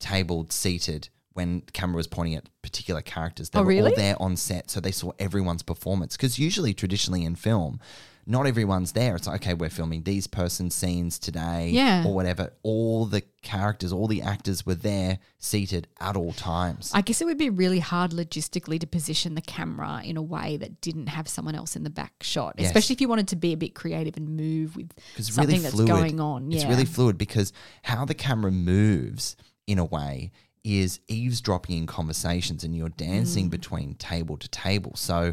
tabled, 0.00 0.52
seated, 0.52 1.08
when 1.32 1.62
the 1.66 1.72
camera 1.72 1.96
was 1.96 2.06
pointing 2.06 2.34
at 2.34 2.48
particular 2.62 3.02
characters? 3.02 3.50
They 3.50 3.58
Oh, 3.58 3.62
were 3.62 3.68
really? 3.68 3.90
all 3.90 3.96
there 3.96 4.20
on 4.20 4.36
set, 4.36 4.70
so 4.70 4.80
they 4.80 4.92
saw 4.92 5.12
everyone's 5.18 5.62
performance. 5.62 6.16
Because 6.16 6.38
usually, 6.38 6.72
traditionally 6.72 7.24
in 7.24 7.36
film, 7.36 7.80
not 8.28 8.46
everyone's 8.46 8.90
there. 8.92 9.14
It's 9.14 9.26
like, 9.28 9.42
okay, 9.42 9.54
we're 9.54 9.70
filming 9.70 10.02
these 10.02 10.26
person 10.26 10.68
scenes 10.70 11.18
today, 11.18 11.70
Yeah. 11.70 12.04
or 12.04 12.12
whatever. 12.12 12.52
All 12.64 13.06
the 13.06 13.22
characters, 13.42 13.92
all 13.92 14.08
the 14.08 14.20
actors 14.22 14.66
were 14.66 14.74
there, 14.74 15.20
seated 15.38 15.86
at 16.00 16.16
all 16.16 16.32
times. 16.32 16.90
I 16.92 17.02
guess 17.02 17.20
it 17.20 17.24
would 17.26 17.38
be 17.38 17.50
really 17.50 17.78
hard 17.78 18.10
logistically 18.10 18.80
to 18.80 18.86
position 18.86 19.36
the 19.36 19.40
camera 19.40 20.02
in 20.04 20.16
a 20.16 20.22
way 20.22 20.56
that 20.56 20.80
didn't 20.80 21.06
have 21.06 21.28
someone 21.28 21.54
else 21.54 21.76
in 21.76 21.84
the 21.84 21.90
back 21.90 22.14
shot, 22.22 22.56
Yes. 22.58 22.66
especially 22.66 22.94
if 22.94 23.00
you 23.00 23.08
wanted 23.08 23.28
to 23.28 23.36
be 23.36 23.52
a 23.52 23.56
bit 23.56 23.74
creative 23.76 24.16
and 24.16 24.36
move 24.36 24.74
with 24.74 24.90
something 25.20 25.46
really 25.46 25.58
that's 25.62 25.74
fluid. 25.74 25.88
going 25.88 26.18
on. 26.20 26.50
It's 26.52 26.64
really 26.64 26.84
fluid 26.84 27.16
because 27.16 27.52
how 27.82 28.04
the 28.04 28.14
camera 28.14 28.50
moves 28.50 29.36
in 29.68 29.78
a 29.78 29.84
way 29.84 30.32
is 30.64 30.98
eavesdropping 31.06 31.76
in 31.76 31.86
conversations 31.86 32.64
and 32.64 32.74
you're 32.74 32.88
Mm. 32.88 32.96
dancing 32.96 33.48
between 33.48 33.94
table 33.94 34.36
to 34.36 34.48
table. 34.48 34.92
So 34.96 35.32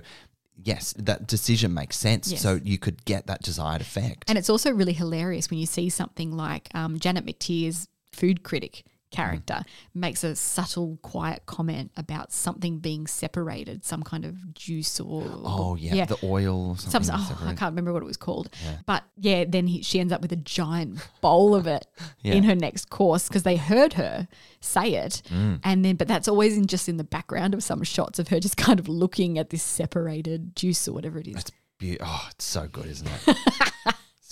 yes, 0.61 0.93
that 0.97 1.27
decision 1.27 1.73
makes 1.73 1.97
sense. 1.97 2.31
Yes. 2.31 2.41
So 2.41 2.59
you 2.63 2.77
could 2.77 3.05
get 3.05 3.27
that 3.27 3.41
desired 3.41 3.81
effect. 3.81 4.25
And 4.27 4.37
it's 4.37 4.49
also 4.49 4.71
really 4.71 4.93
hilarious 4.93 5.49
when 5.49 5.59
you 5.59 5.65
see 5.65 5.89
something 5.89 6.31
like 6.31 6.69
um, 6.73 6.99
Janet 6.99 7.25
McTeer's 7.25 7.87
food 8.11 8.43
critic 8.43 8.83
character 9.13 9.63
makes 9.93 10.23
a 10.23 10.36
subtle, 10.36 10.97
quiet 11.02 11.45
comment 11.45 11.91
about 11.95 12.32
something 12.34 12.80
being 12.80 13.08
separated, 13.08 13.86
some 13.86 14.04
kind 14.04 14.26
of 14.26 14.54
juice 14.54 14.99
or 14.99 15.23
oh 15.28 15.76
yeah, 15.76 15.93
yeah. 15.93 16.06
the 16.06 16.17
oil 16.23 16.71
or 16.71 16.78
something. 16.78 17.04
Some, 17.04 17.19
oh, 17.19 17.43
I 17.45 17.54
can't 17.54 17.71
remember 17.71 17.93
what 17.93 18.04
it 18.04 18.06
was 18.06 18.17
called. 18.17 18.49
But 18.86 19.04
yeah, 19.17 19.45
then 19.47 19.67
he, 19.67 19.82
she 19.82 19.99
ends 19.99 20.12
up 20.12 20.21
with 20.21 20.32
a 20.32 20.38
giant 20.38 20.99
bowl 21.21 21.56
of 21.56 21.67
it 21.67 21.86
in 22.23 22.43
her 22.43 22.56
next 22.56 22.89
course 22.89 23.28
because 23.28 23.43
they 23.43 23.56
heard 23.56 23.93
her 23.93 24.28
say 24.60 24.95
it. 24.95 25.21
Mm. 25.30 25.60
And 25.63 25.86
then, 25.86 25.95
but 25.95 26.08
that's 26.08 26.28
always 26.28 26.58
in 26.58 26.67
just 26.67 26.89
in 26.89 26.97
the 26.97 27.04
background 27.04 27.54
of 27.54 27.63
some 27.63 27.84
shots 27.84 28.19
of 28.19 28.30
her 28.30 28.39
just 28.39 28.58
kind 28.58 28.80
of 28.80 28.88
looking 28.88 29.38
at 29.38 29.49
this 29.49 29.63
separated 29.63 30.56
juice 30.56 30.88
or 30.88 30.93
whatever 30.93 31.19
it 31.19 31.28
is. 31.28 31.36
It's 31.36 31.52
be- 31.80 31.97
oh, 32.02 32.28
it's 32.32 32.45
so 32.45 32.67
good, 32.67 32.86
isn't 32.86 33.10
it? 33.28 33.38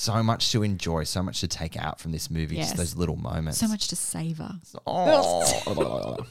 so 0.01 0.23
much 0.23 0.51
to 0.51 0.63
enjoy, 0.63 1.03
so 1.03 1.21
much 1.21 1.41
to 1.41 1.47
take 1.47 1.77
out 1.77 1.99
from 1.99 2.11
this 2.11 2.31
movie. 2.31 2.55
Yes. 2.55 2.69
Just 2.69 2.77
those 2.77 2.95
little 2.95 3.17
moments. 3.17 3.59
So 3.59 3.67
much 3.67 3.87
to 3.89 3.95
savor. 3.95 4.51
Oh, 4.87 5.65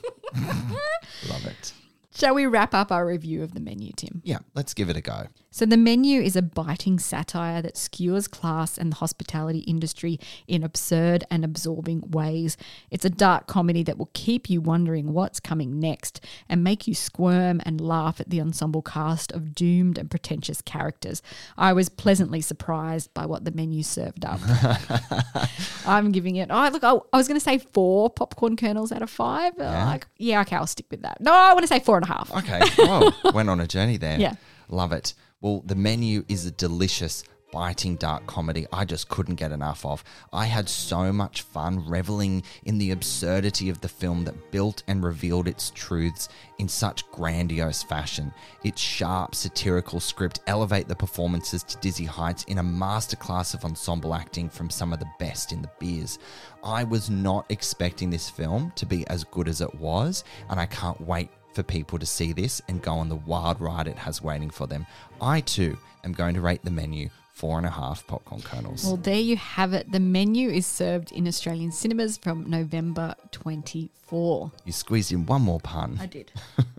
love 1.28 1.46
it. 1.46 1.72
Shall 2.12 2.34
we 2.34 2.46
wrap 2.46 2.74
up 2.74 2.90
our 2.90 3.06
review 3.06 3.42
of 3.44 3.54
the 3.54 3.60
menu, 3.60 3.92
Tim? 3.96 4.22
Yeah, 4.24 4.38
let's 4.54 4.74
give 4.74 4.90
it 4.90 4.96
a 4.96 5.00
go. 5.00 5.28
So, 5.50 5.66
the 5.66 5.76
menu 5.76 6.20
is 6.20 6.36
a 6.36 6.42
biting 6.42 6.98
satire 6.98 7.60
that 7.62 7.76
skewers 7.76 8.28
class 8.28 8.78
and 8.78 8.92
the 8.92 8.96
hospitality 8.96 9.60
industry 9.60 10.18
in 10.46 10.62
absurd 10.62 11.24
and 11.30 11.44
absorbing 11.44 12.10
ways. 12.10 12.56
It's 12.90 13.04
a 13.04 13.10
dark 13.10 13.46
comedy 13.46 13.82
that 13.82 13.98
will 13.98 14.10
keep 14.12 14.48
you 14.48 14.60
wondering 14.60 15.12
what's 15.12 15.40
coming 15.40 15.80
next 15.80 16.24
and 16.48 16.62
make 16.62 16.86
you 16.86 16.94
squirm 16.94 17.60
and 17.64 17.80
laugh 17.80 18.20
at 18.20 18.30
the 18.30 18.40
ensemble 18.40 18.82
cast 18.82 19.32
of 19.32 19.54
doomed 19.54 19.98
and 19.98 20.10
pretentious 20.10 20.62
characters. 20.62 21.20
I 21.58 21.72
was 21.72 21.88
pleasantly 21.88 22.40
surprised 22.40 23.12
by 23.12 23.26
what 23.26 23.44
the 23.44 23.50
menu 23.50 23.82
served 23.82 24.24
up. 24.24 24.40
I'm 25.86 26.12
giving 26.12 26.36
it, 26.36 26.48
oh, 26.50 26.68
look, 26.72 26.84
I, 26.84 26.92
I 27.12 27.16
was 27.16 27.26
going 27.26 27.38
to 27.38 27.44
say 27.44 27.58
four 27.58 28.08
popcorn 28.10 28.56
kernels 28.56 28.92
out 28.92 29.02
of 29.02 29.10
five. 29.10 29.54
Yeah. 29.58 29.86
Like, 29.86 30.06
yeah, 30.16 30.40
okay, 30.42 30.56
I'll 30.56 30.66
stick 30.66 30.86
with 30.90 31.02
that. 31.02 31.20
No, 31.20 31.32
I 31.32 31.52
want 31.52 31.64
to 31.64 31.68
say 31.68 31.80
four 31.80 31.96
and 31.96 32.04
a 32.04 32.08
half. 32.08 32.30
Okay. 32.36 32.60
well, 32.78 33.12
Went 33.34 33.50
on 33.50 33.60
a 33.60 33.66
journey 33.66 33.96
there. 33.96 34.18
Yeah. 34.18 34.34
Love 34.68 34.92
it. 34.92 35.14
Well, 35.42 35.62
the 35.64 35.74
menu 35.74 36.22
is 36.28 36.44
a 36.44 36.50
delicious, 36.50 37.24
biting 37.50 37.96
dark 37.96 38.26
comedy 38.26 38.66
I 38.72 38.84
just 38.84 39.08
couldn't 39.08 39.36
get 39.36 39.52
enough 39.52 39.86
of. 39.86 40.04
I 40.34 40.44
had 40.44 40.68
so 40.68 41.14
much 41.14 41.40
fun 41.40 41.88
reveling 41.88 42.42
in 42.64 42.76
the 42.76 42.90
absurdity 42.90 43.70
of 43.70 43.80
the 43.80 43.88
film 43.88 44.24
that 44.24 44.50
built 44.50 44.82
and 44.86 45.02
revealed 45.02 45.48
its 45.48 45.70
truths 45.74 46.28
in 46.58 46.68
such 46.68 47.10
grandiose 47.10 47.82
fashion. 47.82 48.34
Its 48.64 48.82
sharp, 48.82 49.34
satirical 49.34 49.98
script 49.98 50.40
elevate 50.46 50.88
the 50.88 50.94
performances 50.94 51.62
to 51.62 51.78
dizzy 51.78 52.04
heights 52.04 52.44
in 52.44 52.58
a 52.58 52.62
masterclass 52.62 53.54
of 53.54 53.64
ensemble 53.64 54.14
acting 54.14 54.50
from 54.50 54.68
some 54.68 54.92
of 54.92 54.98
the 54.98 55.10
best 55.18 55.52
in 55.52 55.62
the 55.62 55.70
biz. 55.78 56.18
I 56.62 56.84
was 56.84 57.08
not 57.08 57.46
expecting 57.48 58.10
this 58.10 58.28
film 58.28 58.72
to 58.76 58.84
be 58.84 59.06
as 59.06 59.24
good 59.24 59.48
as 59.48 59.62
it 59.62 59.74
was, 59.76 60.22
and 60.50 60.60
I 60.60 60.66
can't 60.66 61.00
wait 61.00 61.30
for 61.52 61.62
people 61.62 61.98
to 61.98 62.06
see 62.06 62.32
this 62.32 62.62
and 62.68 62.82
go 62.82 62.92
on 62.92 63.08
the 63.08 63.16
wild 63.16 63.60
ride 63.60 63.86
it 63.88 63.96
has 63.98 64.22
waiting 64.22 64.50
for 64.50 64.66
them. 64.66 64.86
I 65.20 65.40
too 65.40 65.76
am 66.04 66.12
going 66.12 66.34
to 66.34 66.40
rate 66.40 66.62
the 66.64 66.70
menu 66.70 67.10
four 67.32 67.56
and 67.56 67.66
a 67.66 67.70
half 67.70 68.06
popcorn 68.06 68.42
kernels. 68.42 68.84
Well, 68.84 68.98
there 68.98 69.18
you 69.18 69.36
have 69.36 69.72
it. 69.72 69.90
The 69.90 70.00
menu 70.00 70.50
is 70.50 70.66
served 70.66 71.10
in 71.10 71.26
Australian 71.26 71.72
cinemas 71.72 72.18
from 72.18 72.50
November 72.50 73.14
24. 73.32 74.52
you 74.66 74.72
squeezed 74.72 75.10
in 75.10 75.24
one 75.24 75.42
more 75.42 75.60
pun. 75.60 75.98
I 76.00 76.06
did. 76.06 76.30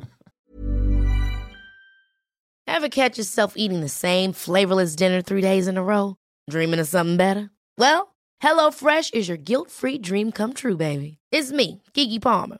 Ever 2.67 2.89
catch 2.89 3.17
yourself 3.17 3.53
eating 3.57 3.81
the 3.81 3.89
same 3.89 4.33
flavorless 4.33 4.95
dinner 4.95 5.21
three 5.21 5.41
days 5.41 5.67
in 5.67 5.77
a 5.77 5.83
row? 5.83 6.15
Dreaming 6.49 6.79
of 6.79 6.87
something 6.87 7.17
better? 7.17 7.49
Well, 7.77 8.15
HelloFresh 8.41 9.13
is 9.13 9.27
your 9.27 9.37
guilt 9.37 9.69
free 9.71 9.97
dream 9.97 10.31
come 10.31 10.53
true, 10.53 10.77
baby. 10.77 11.17
It's 11.31 11.51
me, 11.51 11.81
Keke 11.93 12.21
Palmer. 12.21 12.59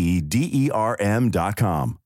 D 0.00 0.50
E 0.52 0.70
R 0.70 0.96
M.com. 0.98 1.98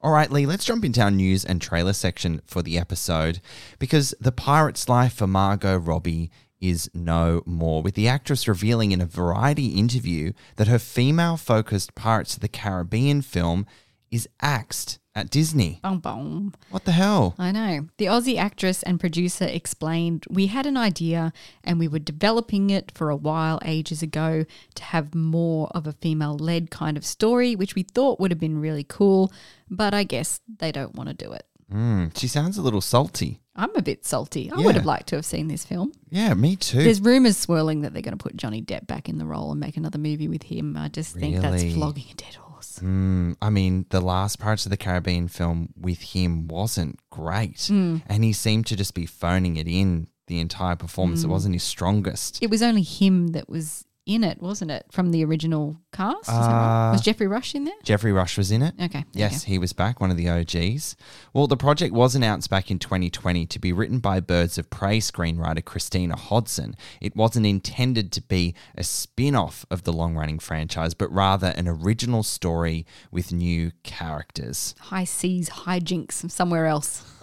All 0.00 0.10
right, 0.10 0.32
Lee, 0.32 0.46
let's 0.46 0.64
jump 0.64 0.84
into 0.84 1.00
our 1.00 1.12
news 1.12 1.44
and 1.44 1.62
trailer 1.62 1.92
section 1.92 2.42
for 2.44 2.60
the 2.60 2.76
episode 2.76 3.40
because 3.78 4.14
the 4.18 4.32
pirate's 4.32 4.88
life 4.88 5.12
for 5.12 5.28
Margot 5.28 5.76
Robbie 5.76 6.28
is 6.60 6.90
no 6.94 7.42
more, 7.44 7.82
with 7.82 7.94
the 7.94 8.08
actress 8.08 8.48
revealing 8.48 8.92
in 8.92 9.00
a 9.00 9.06
variety 9.06 9.68
interview 9.68 10.32
that 10.56 10.68
her 10.68 10.78
female 10.78 11.36
focused 11.36 11.94
Pirates 11.94 12.34
of 12.34 12.40
the 12.40 12.48
Caribbean 12.48 13.22
film 13.22 13.66
is 14.10 14.28
axed 14.40 14.98
at 15.14 15.30
Disney. 15.30 15.78
Boom, 15.82 15.98
boom. 15.98 16.54
What 16.70 16.84
the 16.84 16.92
hell? 16.92 17.34
I 17.38 17.52
know. 17.52 17.86
The 17.98 18.06
Aussie 18.06 18.38
actress 18.38 18.82
and 18.82 18.98
producer 18.98 19.44
explained 19.44 20.24
we 20.30 20.46
had 20.46 20.64
an 20.66 20.76
idea 20.76 21.32
and 21.64 21.78
we 21.78 21.88
were 21.88 21.98
developing 21.98 22.70
it 22.70 22.90
for 22.94 23.10
a 23.10 23.16
while 23.16 23.58
ages 23.64 24.02
ago 24.02 24.44
to 24.74 24.82
have 24.84 25.14
more 25.14 25.68
of 25.74 25.86
a 25.86 25.92
female 25.92 26.36
led 26.36 26.70
kind 26.70 26.96
of 26.96 27.04
story, 27.04 27.54
which 27.54 27.74
we 27.74 27.82
thought 27.82 28.20
would 28.20 28.30
have 28.30 28.40
been 28.40 28.58
really 28.60 28.84
cool, 28.84 29.30
but 29.70 29.92
I 29.92 30.04
guess 30.04 30.40
they 30.58 30.72
don't 30.72 30.94
want 30.94 31.08
to 31.10 31.14
do 31.14 31.32
it. 31.32 31.46
Mm, 31.72 32.16
she 32.18 32.26
sounds 32.28 32.58
a 32.58 32.62
little 32.62 32.80
salty. 32.82 33.40
I'm 33.56 33.74
a 33.76 33.82
bit 33.82 34.04
salty. 34.06 34.50
I 34.50 34.58
Yeah. 34.58 34.64
would 34.66 34.74
have 34.76 34.86
liked 34.86 35.08
to 35.08 35.16
have 35.16 35.26
seen 35.26 35.48
this 35.48 35.64
film. 35.64 35.92
Yeah, 36.10 36.32
me 36.34 36.56
too. 36.56 36.82
There's 36.82 37.00
rumours 37.02 37.36
swirling 37.36 37.82
that 37.82 37.92
they're 37.92 38.02
going 38.02 38.16
to 38.16 38.22
put 38.22 38.36
Johnny 38.36 38.62
Depp 38.62 38.86
back 38.86 39.08
in 39.10 39.18
the 39.18 39.26
role 39.26 39.50
and 39.50 39.60
make 39.60 39.76
another 39.76 39.98
movie 39.98 40.28
with 40.28 40.44
him. 40.44 40.76
I 40.76 40.88
just 40.88 41.14
think 41.14 41.36
that's 41.40 41.62
Really? 41.62 41.74
flogging 41.74 42.04
a 42.10 42.14
dead 42.14 42.36
Mm, 42.80 43.36
I 43.42 43.50
mean, 43.50 43.86
the 43.90 44.00
last 44.00 44.38
Pirates 44.38 44.66
of 44.66 44.70
the 44.70 44.76
Caribbean 44.76 45.28
film 45.28 45.68
with 45.78 46.00
him 46.00 46.48
wasn't 46.48 46.98
great. 47.10 47.56
Mm. 47.70 48.02
And 48.06 48.24
he 48.24 48.32
seemed 48.32 48.66
to 48.66 48.76
just 48.76 48.94
be 48.94 49.06
phoning 49.06 49.56
it 49.56 49.66
in 49.68 50.08
the 50.26 50.38
entire 50.40 50.76
performance. 50.76 51.24
It 51.24 51.26
Mm. 51.26 51.30
wasn't 51.30 51.54
his 51.54 51.64
strongest. 51.64 52.38
It 52.42 52.50
was 52.50 52.62
only 52.62 52.82
him 52.82 53.28
that 53.28 53.48
was 53.48 53.84
in 54.04 54.24
it, 54.24 54.42
wasn't 54.42 54.70
it? 54.70 54.86
From 54.90 55.12
the 55.12 55.24
original 55.24 55.80
cast? 55.92 56.26
That 56.26 56.32
right? 56.34 56.88
Uh, 56.88 56.92
Was 56.92 57.00
Geoffrey 57.02 57.26
Rush 57.28 57.54
in 57.54 57.64
there? 57.64 57.74
Geoffrey 57.84 58.12
Rush 58.12 58.36
was 58.36 58.50
in 58.50 58.62
it. 58.62 58.74
Okay. 58.80 59.04
Yes, 59.12 59.44
he 59.44 59.58
was 59.58 59.72
back, 59.72 60.00
one 60.00 60.10
of 60.10 60.16
the 60.16 60.28
OGs. 60.28 60.96
Well, 61.32 61.46
the 61.46 61.56
project 61.56 61.94
was 61.94 62.14
announced 62.16 62.50
back 62.50 62.70
in 62.70 62.78
2020 62.78 63.46
to 63.46 63.58
be 63.58 63.72
written 63.72 64.00
by 64.00 64.18
Birds 64.20 64.58
of 64.58 64.70
Prey 64.70 64.98
screenwriter 64.98 65.64
Christina 65.64 66.16
Hodson. 66.16 66.74
It 67.00 67.14
wasn't 67.14 67.46
intended 67.46 68.10
to 68.12 68.22
be 68.22 68.54
a 68.76 68.82
spin 68.82 69.36
off 69.36 69.64
of 69.70 69.84
the 69.84 69.92
long 69.92 70.16
running 70.16 70.38
franchise, 70.40 70.94
but 70.94 71.12
rather 71.12 71.48
an 71.56 71.68
original 71.68 72.22
story 72.24 72.84
with 73.12 73.32
new 73.32 73.70
characters. 73.84 74.74
High 74.80 75.04
seas, 75.04 75.48
hijinks 75.50 76.28
somewhere 76.30 76.66
else. 76.66 77.04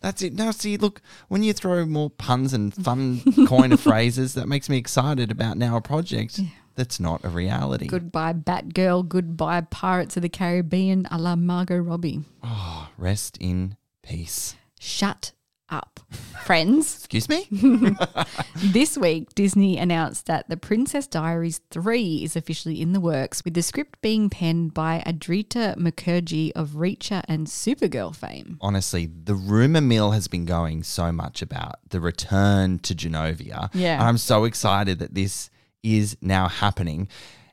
That's 0.00 0.22
it. 0.22 0.32
Now, 0.32 0.50
see, 0.50 0.76
look, 0.76 1.02
when 1.28 1.42
you 1.42 1.52
throw 1.52 1.84
more 1.84 2.10
puns 2.10 2.54
and 2.54 2.72
fun 2.72 3.20
coin 3.46 3.72
of 3.72 3.80
phrases, 3.80 4.34
that 4.34 4.48
makes 4.48 4.68
me 4.68 4.78
excited 4.78 5.30
about 5.30 5.58
now 5.58 5.76
a 5.76 5.80
project 5.82 6.40
that's 6.74 6.98
not 6.98 7.24
a 7.24 7.28
reality. 7.28 7.86
Goodbye, 7.86 8.32
Batgirl. 8.32 9.08
Goodbye, 9.08 9.60
Pirates 9.62 10.16
of 10.16 10.22
the 10.22 10.28
Caribbean 10.28 11.06
a 11.10 11.18
la 11.18 11.36
Margot 11.36 11.76
Robbie. 11.76 12.20
Oh, 12.42 12.88
rest 12.96 13.36
in 13.38 13.76
peace. 14.02 14.56
Shut 14.78 15.32
up, 15.70 16.00
friends. 16.44 16.96
Excuse 16.98 17.28
me? 17.28 17.46
This 18.56 18.98
week, 18.98 19.34
Disney 19.34 19.78
announced 19.78 20.26
that 20.26 20.48
The 20.48 20.56
Princess 20.56 21.06
Diaries 21.06 21.60
3 21.70 22.22
is 22.22 22.36
officially 22.36 22.80
in 22.80 22.92
the 22.92 23.00
works, 23.00 23.42
with 23.44 23.54
the 23.54 23.62
script 23.62 24.00
being 24.02 24.28
penned 24.28 24.74
by 24.74 25.02
Adrita 25.06 25.76
Mukherjee 25.76 26.52
of 26.54 26.70
Reacher 26.70 27.22
and 27.26 27.46
Supergirl 27.46 28.14
fame. 28.14 28.58
honestly, 28.60 29.06
the 29.06 29.34
rumor 29.34 29.80
mill 29.80 30.10
has 30.10 30.28
been 30.28 30.44
going 30.44 30.82
so 30.82 31.10
much 31.10 31.40
about 31.42 31.76
the 31.88 32.00
return 32.00 32.78
to 32.80 32.94
Genovia. 32.94 33.70
Yeah. 33.72 34.04
I'm 34.06 34.18
so 34.18 34.44
excited 34.44 34.98
that 34.98 35.14
this 35.14 35.50
is 35.82 36.16
now 36.20 36.48
happening. 36.48 37.08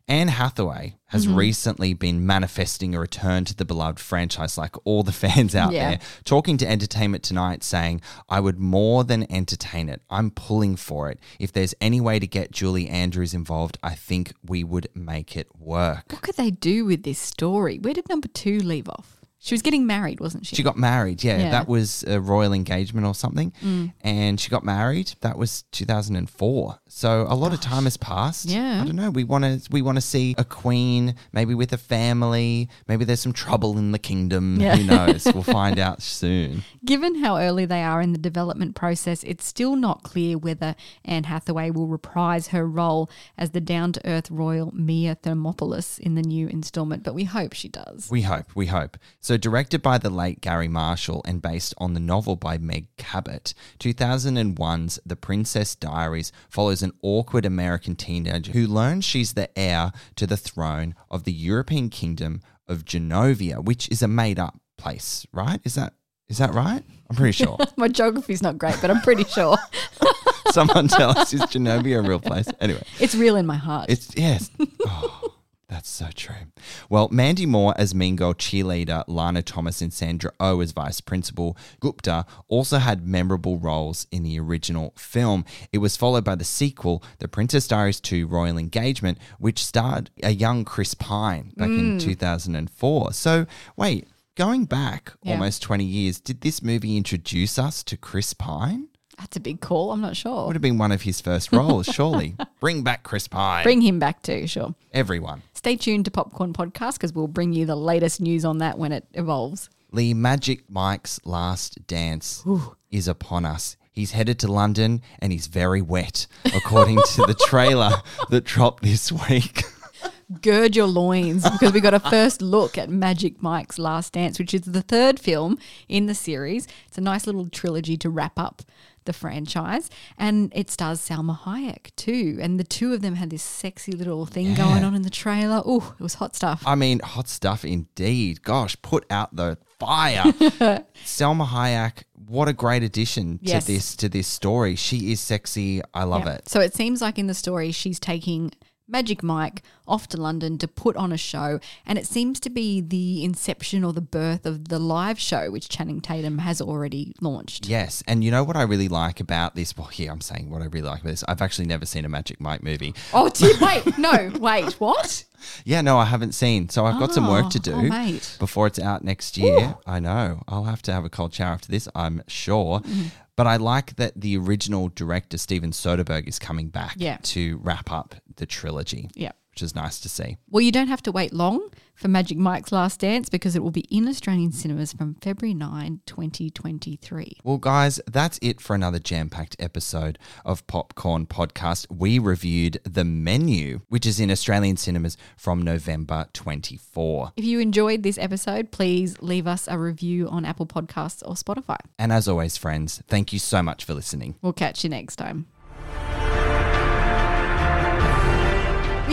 Anne 0.08 0.30
Hathaway 0.30 0.96
has 1.08 1.26
Mm-hmm. 1.26 1.36
recently 1.36 1.94
been 1.94 2.26
manifesting 2.26 2.94
a 2.96 3.00
return 3.00 3.44
to 3.46 3.56
the 3.56 3.66
beloved 3.66 4.00
franchise, 4.00 4.58
like 4.58 4.76
all 4.86 5.04
the 5.04 5.12
fans 5.24 5.54
out 5.56 5.74
Yeah. 5.74 5.90
there, 5.92 6.00
talking 6.24 6.58
to 6.58 6.68
Entertainment 6.70 7.24
Tonight, 7.24 7.64
saying, 7.64 8.02
I 8.30 8.40
would 8.40 8.58
more 8.60 9.04
than 9.04 9.30
entertain 9.32 9.90
it. 9.90 10.02
I'm 10.10 10.32
pulling 10.32 10.76
for 10.78 11.10
it. 11.10 11.20
If 11.40 11.52
there's 11.52 11.74
any 11.82 12.00
way 12.02 12.20
to 12.20 12.28
get 12.28 12.52
Julie 12.52 12.88
Andrews 12.90 13.34
involved, 13.34 13.78
I 13.84 13.96
think 13.96 14.34
we 14.46 14.64
would 14.64 14.88
make 14.96 15.36
it 15.36 15.48
work. 15.58 16.06
What 16.12 16.22
could 16.22 16.36
they 16.36 16.52
do 16.52 16.86
with 16.86 17.04
this 17.04 17.20
story? 17.20 17.78
Where 17.80 17.94
did 17.94 18.08
number 18.10 18.28
two 18.30 18.60
leave 18.60 18.88
off? 18.90 19.17
She 19.40 19.54
was 19.54 19.62
getting 19.62 19.86
married, 19.86 20.20
wasn't 20.20 20.48
she? 20.48 20.56
She 20.56 20.64
got 20.64 20.78
married, 20.78 21.24
yeah. 21.24 21.38
Yeah. 21.38 21.52
That 21.52 21.68
was 21.68 22.04
a 22.08 22.20
royal 22.20 22.54
engagement 22.54 23.06
or 23.06 23.14
something. 23.14 23.54
Mm. 23.64 23.94
And 24.02 24.40
she 24.40 24.50
got 24.50 24.64
married. 24.64 25.14
That 25.22 25.38
was 25.38 25.64
2004. 25.74 26.80
So 26.88 27.28
a 27.30 27.36
lot 27.36 27.54
of 27.54 27.62
time 27.62 27.84
has 27.84 27.98
passed. 27.98 28.46
Yeah. 28.46 28.82
I 28.82 28.86
don't 28.86 28.96
know. 28.96 29.12
We 29.12 29.24
want 29.24 29.44
to 29.44 29.62
we 29.72 29.84
want 29.84 29.98
to 29.98 30.02
see 30.02 30.34
a 30.38 30.44
queen, 30.44 31.16
maybe 31.34 31.54
with 31.54 31.72
a 31.72 31.78
family. 31.78 32.68
Maybe 32.88 33.06
there's 33.06 33.20
some 33.20 33.34
trouble 33.34 33.78
in 33.78 33.92
the 33.92 34.00
kingdom. 34.00 34.60
Yeah. 34.60 34.76
Who 34.76 34.84
knows? 34.84 35.26
we'll 35.34 35.44
find 35.44 35.78
out 35.78 36.02
soon. 36.02 36.64
Given 36.84 37.24
how 37.24 37.38
early 37.38 37.66
they 37.66 37.84
are 37.84 38.02
in 38.02 38.14
the 38.14 38.18
development 38.18 38.76
process, 38.76 39.24
it's 39.24 39.46
still 39.46 39.76
not 39.76 40.02
clear 40.02 40.38
whether 40.38 40.76
Anne 41.06 41.26
Hathaway 41.26 41.70
will 41.70 41.88
reprise 41.88 42.48
her 42.48 42.68
role 42.68 43.10
as 43.38 43.52
the 43.52 43.62
down 43.62 43.94
to 43.94 44.02
earth 44.10 44.32
royal 44.32 44.72
Mia 44.74 45.16
Thermopolis 45.16 46.00
in 46.00 46.16
the 46.16 46.22
new 46.22 46.48
installment, 46.48 47.04
but 47.04 47.14
we 47.14 47.26
hope 47.26 47.54
she 47.54 47.70
does. 47.70 48.10
We 48.10 48.24
hope, 48.24 48.56
we 48.56 48.66
hope. 48.66 48.98
So, 49.28 49.36
directed 49.36 49.82
by 49.82 49.98
the 49.98 50.10
late 50.10 50.40
Garry 50.40 50.70
Marshall 50.70 51.22
and 51.26 51.42
based 51.42 51.74
on 51.80 51.94
the 51.94 52.00
novel 52.00 52.38
by 52.38 52.58
Meg 52.58 52.88
Cabot, 52.96 53.54
2001's 53.78 55.02
The 55.06 55.18
Princess 55.18 55.76
Diaries 55.76 56.32
follows 56.50 56.82
an 56.82 56.94
awkward 57.02 57.46
American 57.46 57.98
teenager 57.98 58.54
who 58.54 58.66
learns 58.66 59.04
she's 59.04 59.34
the 59.34 59.50
heir 59.60 59.92
to 60.16 60.28
the 60.28 60.38
throne 60.38 60.96
of 61.12 61.26
the 61.26 61.34
European 61.34 61.90
kingdom 61.90 62.40
of 62.70 62.86
Genovia, 62.86 63.62
which 63.62 63.90
is 63.90 64.02
a 64.02 64.08
made 64.08 64.40
up 64.40 64.62
place, 64.78 65.28
right? 65.34 65.60
Is 65.66 65.76
that 65.76 65.96
is 66.30 66.38
that 66.38 66.54
right? 66.54 66.84
I'm 67.10 67.16
pretty 67.18 67.34
sure. 67.34 67.58
My 67.76 67.90
geography's 67.90 68.42
not 68.42 68.58
great, 68.58 68.78
but 68.80 68.90
I'm 68.90 69.02
pretty 69.02 69.26
sure 69.26 69.58
Someone 70.52 70.88
tell 70.88 71.10
us 71.20 71.34
is 71.34 71.42
Genovia 71.42 72.00
a 72.00 72.08
real 72.08 72.22
place? 72.22 72.48
Anyway. 72.62 72.84
it's 73.02 73.14
real 73.14 73.36
in 73.36 73.46
my 73.46 73.58
heart. 73.58 73.88
It's 73.90 74.16
yes. 74.16 74.50
Oh, 74.86 75.27
that's 75.70 75.90
so 75.90 76.08
true. 76.16 76.48
Well, 76.90 77.10
Mandy 77.12 77.46
Moore 77.46 77.74
as 77.78 77.94
Mean 77.94 78.16
Girl 78.16 78.34
cheerleader, 78.34 79.04
Lana 79.08 79.42
Thomas 79.42 79.82
and 79.82 79.92
Sandra 79.92 80.32
Oh 80.40 80.62
as 80.62 80.72
vice 80.72 81.02
principal, 81.02 81.58
Gupta 81.82 82.26
also 82.48 82.78
had 82.78 83.06
memorable 83.06 83.58
roles 83.60 84.08
in 84.12 84.24
the 84.24 84.40
original 84.40 84.94
film. 84.98 85.44
It 85.74 85.80
was 85.80 85.98
followed 85.98 86.24
by 86.24 86.36
the 86.36 86.46
sequel, 86.46 87.04
The 87.20 87.28
Princess 87.28 87.68
Diaries 87.68 88.00
2 88.00 88.28
Royal 88.28 88.58
Engagement, 88.58 89.18
which 89.40 89.66
starred 89.66 90.10
a 90.24 90.32
young 90.32 90.64
Chris 90.64 90.94
Pine 90.94 91.52
back 91.58 91.68
in 91.70 91.98
mm. 91.98 92.02
2004. 92.02 93.12
So, 93.14 93.46
wait, 93.76 94.08
going 94.36 94.66
back 94.66 95.14
Yeah. 95.24 95.34
almost 95.34 95.62
20 95.64 95.84
years, 95.84 96.20
did 96.22 96.42
this 96.42 96.62
movie 96.62 96.96
introduce 96.96 97.60
us 97.60 97.84
to 97.84 97.98
Chris 97.98 98.34
Pine? 98.34 98.88
That's 99.18 99.36
a 99.36 99.40
big 99.40 99.62
call. 99.62 99.92
I'm 99.92 100.02
not 100.02 100.16
sure. 100.16 100.46
Would 100.46 100.56
have 100.56 100.62
been 100.62 100.78
one 100.78 100.92
of 100.92 101.02
his 101.02 101.20
first 101.22 101.52
roles, 101.52 101.86
surely. 101.92 102.36
Bring 102.60 102.84
back 102.84 103.04
Chris 103.04 103.28
Pine. 103.28 103.64
Bring 103.64 103.82
him 103.82 104.00
back 104.00 104.22
too, 104.22 104.48
sure. 104.48 104.76
everyone. 104.94 105.42
Stay 105.54 105.76
tuned 105.76 106.06
to 106.06 106.12
Popcorn 106.12 106.54
Podcast 106.54 106.94
because 106.94 107.14
we'll 107.14 107.28
bring 107.28 107.52
you 107.52 107.66
the 107.66 107.76
latest 107.76 108.22
news 108.22 108.46
on 108.46 108.60
that 108.60 108.78
when 108.78 108.92
it 108.92 109.06
evolves. 109.14 109.70
Lee 109.92 110.14
Magic 110.14 110.70
Mike's 110.70 111.20
last 111.24 111.88
dance 111.88 112.44
is 112.92 113.08
upon 113.08 113.46
us. 113.46 113.78
He's 113.92 114.12
headed 114.12 114.38
to 114.40 114.52
London 114.52 115.02
and 115.20 115.32
he's 115.32 115.48
very 115.48 115.82
wet, 115.82 116.28
according 116.54 117.00
to 117.14 117.24
the 117.26 117.34
trailer 117.34 117.92
that 118.30 118.44
dropped 118.44 118.84
this 118.84 119.12
week. 119.12 119.64
gird 120.42 120.76
your 120.76 120.88
loins 120.88 121.50
because 121.50 121.72
we 121.74 121.80
got 121.80 121.94
a 121.94 122.00
first 122.00 122.42
look 122.42 122.78
at 122.78 122.90
Magic 122.90 123.42
Mike's 123.42 123.80
Last 123.80 124.14
Dance, 124.14 124.38
which 124.40 124.54
is 124.54 124.62
the 124.62 124.82
third 124.82 125.20
film 125.20 125.58
in 125.88 126.06
the 126.06 126.14
series. 126.14 126.68
It's 126.88 126.98
a 126.98 127.02
nice 127.02 127.26
little 127.26 127.48
trilogy 127.50 127.98
to 127.98 128.10
wrap 128.10 128.38
up 128.38 128.62
the 129.08 129.14
franchise, 129.14 129.90
and 130.20 130.52
it 130.56 130.70
stars 130.70 131.00
Salma 131.02 131.40
Hayek 131.40 131.96
too. 131.96 132.38
And 132.40 132.60
the 132.60 132.64
two 132.64 132.94
of 132.94 133.02
them 133.02 133.16
had 133.16 133.32
this 133.32 133.42
sexy 133.42 133.92
little 133.94 134.28
thing 134.28 134.54
going 134.54 134.84
on 134.84 134.94
in 134.94 135.02
the 135.02 135.10
trailer. 135.10 135.64
Oh, 135.66 135.96
it 136.00 136.04
was 136.04 136.14
hot 136.14 136.36
stuff. 136.36 136.62
I 136.68 136.76
mean, 136.76 137.00
hot 137.00 137.28
stuff 137.28 137.66
indeed. 137.66 138.44
Gosh, 138.44 138.80
put 138.84 139.06
out 139.10 139.36
the 139.36 139.58
fire. 139.80 140.24
Salma 141.04 141.48
Hayek, 141.48 142.04
what 142.14 142.48
a 142.48 142.54
great 142.54 142.84
addition 142.84 143.40
Yes. 143.42 143.66
to 143.66 143.72
this 143.72 143.96
to 143.98 144.10
this 144.10 144.28
story. 144.28 144.76
She 144.76 145.12
is 145.12 145.20
sexy. 145.20 145.82
I 145.94 146.04
love 146.04 146.26
Yeah. 146.26 146.34
it. 146.36 146.50
So 146.50 146.60
it 146.60 146.76
seems 146.76 147.02
like 147.02 147.18
in 147.18 147.28
the 147.28 147.34
story, 147.34 147.72
she's 147.72 148.00
taking 148.00 148.52
Magic 148.88 149.22
Mike 149.22 149.64
off 149.88 150.08
to 150.10 150.18
London 150.18 150.58
to 150.58 150.68
put 150.68 150.96
on 150.96 151.12
a 151.12 151.18
show, 151.18 151.60
and 151.86 151.98
it 151.98 152.08
seems 152.08 152.40
to 152.42 152.50
be 152.50 152.80
the 152.82 153.24
inception 153.24 153.84
or 153.84 153.92
the 153.94 154.02
birth 154.02 154.46
of 154.46 154.70
the 154.70 154.80
live 154.80 155.20
show, 155.20 155.52
which 155.52 155.68
Channing 155.70 156.00
Tatum 156.02 156.40
has 156.40 156.62
already 156.62 157.14
launched. 157.22 157.68
Yes, 157.68 158.02
and 158.08 158.24
you 158.24 158.32
know 158.32 158.44
what 158.44 158.56
I 158.56 158.64
really 158.64 158.88
like 158.88 159.20
about 159.20 159.56
this? 159.56 159.76
Well, 159.78 159.88
here 159.88 160.12
I'm 160.12 160.22
saying 160.22 160.50
what 160.50 160.62
I 160.62 160.66
really 160.66 160.82
like 160.88 161.02
about 161.02 161.10
this. 161.10 161.24
I've 161.28 161.42
actually 161.42 161.68
never 161.68 161.86
seen 161.86 162.06
a 162.06 162.10
Magic 162.10 162.40
Mike 162.40 162.64
movie. 162.64 162.94
Oh, 163.14 163.30
did, 163.34 163.60
wait, 163.60 163.98
no, 163.98 164.32
wait, 164.40 164.74
what? 164.80 165.26
Yeah, 165.66 165.82
no, 165.82 165.98
I 165.98 166.06
haven't 166.06 166.34
seen. 166.34 166.70
So 166.70 166.86
I've 166.86 167.00
got 167.00 167.14
some 167.14 167.28
work 167.28 167.50
to 167.52 167.60
Oh, 167.60 167.82
do 167.82 167.90
oh, 167.92 168.20
before 168.40 168.68
it's 168.68 168.80
out 168.80 169.04
next 169.04 169.38
year. 169.38 169.76
I 169.86 170.00
know. 170.00 170.44
I'll 170.48 170.64
have 170.64 170.82
to 170.84 170.94
have 170.94 171.06
a 171.06 171.10
cold 171.10 171.34
shower 171.34 171.54
after 171.54 171.70
this, 171.70 171.88
I'm 171.94 172.24
sure. 172.28 172.80
Mm-hmm. 172.80 173.08
But 173.38 173.48
I 173.48 173.56
like 173.58 173.96
that 173.96 174.20
the 174.20 174.36
original 174.36 174.90
director, 174.90 175.38
Steven 175.38 175.72
Soderbergh, 175.72 176.28
is 176.28 176.40
coming 176.40 176.68
back 176.70 176.96
Yeah. 176.98 177.18
to 177.24 177.58
wrap 177.64 177.92
up 177.92 178.16
the 178.36 178.46
trilogy. 178.48 179.10
Yeah. 179.14 179.32
Which 179.58 179.64
is 179.64 179.74
nice 179.74 180.00
to 180.02 180.08
see. 180.08 180.38
Well, 180.52 180.62
you 180.62 180.72
don't 180.72 180.88
have 180.88 181.02
to 181.02 181.12
wait 181.12 181.34
long 181.34 181.72
for 181.96 182.10
Magic 182.10 182.38
Mike's 182.38 182.72
Last 182.72 183.00
Dance 183.00 183.28
because 183.28 183.56
it 183.56 183.64
will 183.64 183.72
be 183.72 183.88
in 183.90 184.08
Australian 184.08 184.52
cinemas 184.52 184.94
from 184.94 185.16
February 185.16 185.56
9, 185.56 186.02
2023. 186.06 187.38
Well, 187.44 187.58
guys, 187.58 188.00
that's 188.06 188.38
it 188.44 188.62
for 188.62 188.76
another 188.76 189.00
jam 189.00 189.32
packed 189.32 189.56
episode 189.58 190.20
of 190.46 190.68
Popcorn 190.68 191.26
Podcast. 191.26 191.88
We 191.90 192.20
reviewed 192.20 192.80
The 192.84 193.04
Menu, 193.04 193.82
which 193.90 194.06
is 194.06 194.20
in 194.20 194.30
Australian 194.30 194.78
cinemas 194.78 195.18
from 195.36 195.64
November 195.64 196.28
24. 196.34 197.32
If 197.36 197.44
you 197.44 197.60
enjoyed 197.60 198.04
this 198.04 198.20
episode, 198.20 198.70
please 198.70 199.20
leave 199.24 199.48
us 199.48 199.68
a 199.68 199.80
review 199.80 200.30
on 200.30 200.46
Apple 200.46 200.68
Podcasts 200.68 201.28
or 201.28 201.34
Spotify. 201.34 201.78
And 201.98 202.12
as 202.12 202.28
always, 202.28 202.58
friends, 202.58 203.02
thank 203.08 203.34
you 203.34 203.40
so 203.40 203.64
much 203.64 203.86
for 203.86 203.96
listening. 203.96 204.36
We'll 204.44 204.54
catch 204.54 204.84
you 204.84 204.92
next 204.92 205.16
time. 205.16 205.48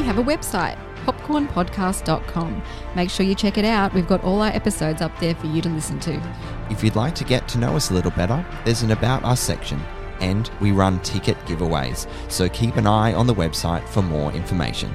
Have 0.04 0.18
a 0.18 0.22
website, 0.22 0.78
popcornpodcast.com. 1.04 2.62
Make 2.94 3.10
sure 3.10 3.26
you 3.26 3.34
check 3.34 3.58
it 3.58 3.64
out. 3.64 3.92
We've 3.94 4.06
got 4.06 4.22
all 4.22 4.40
our 4.42 4.50
episodes 4.50 5.02
up 5.02 5.18
there 5.18 5.34
for 5.34 5.46
you 5.46 5.60
to 5.62 5.68
listen 5.68 5.98
to. 6.00 6.22
If 6.70 6.84
you'd 6.84 6.96
like 6.96 7.14
to 7.16 7.24
get 7.24 7.48
to 7.48 7.58
know 7.58 7.74
us 7.76 7.90
a 7.90 7.94
little 7.94 8.10
better, 8.12 8.44
there's 8.64 8.82
an 8.82 8.90
About 8.90 9.24
Us 9.24 9.40
section, 9.40 9.80
and 10.20 10.50
we 10.60 10.72
run 10.72 11.00
ticket 11.00 11.38
giveaways, 11.46 12.08
so 12.30 12.48
keep 12.48 12.76
an 12.76 12.86
eye 12.86 13.12
on 13.12 13.26
the 13.26 13.34
website 13.34 13.86
for 13.88 14.02
more 14.02 14.32
information. 14.32 14.94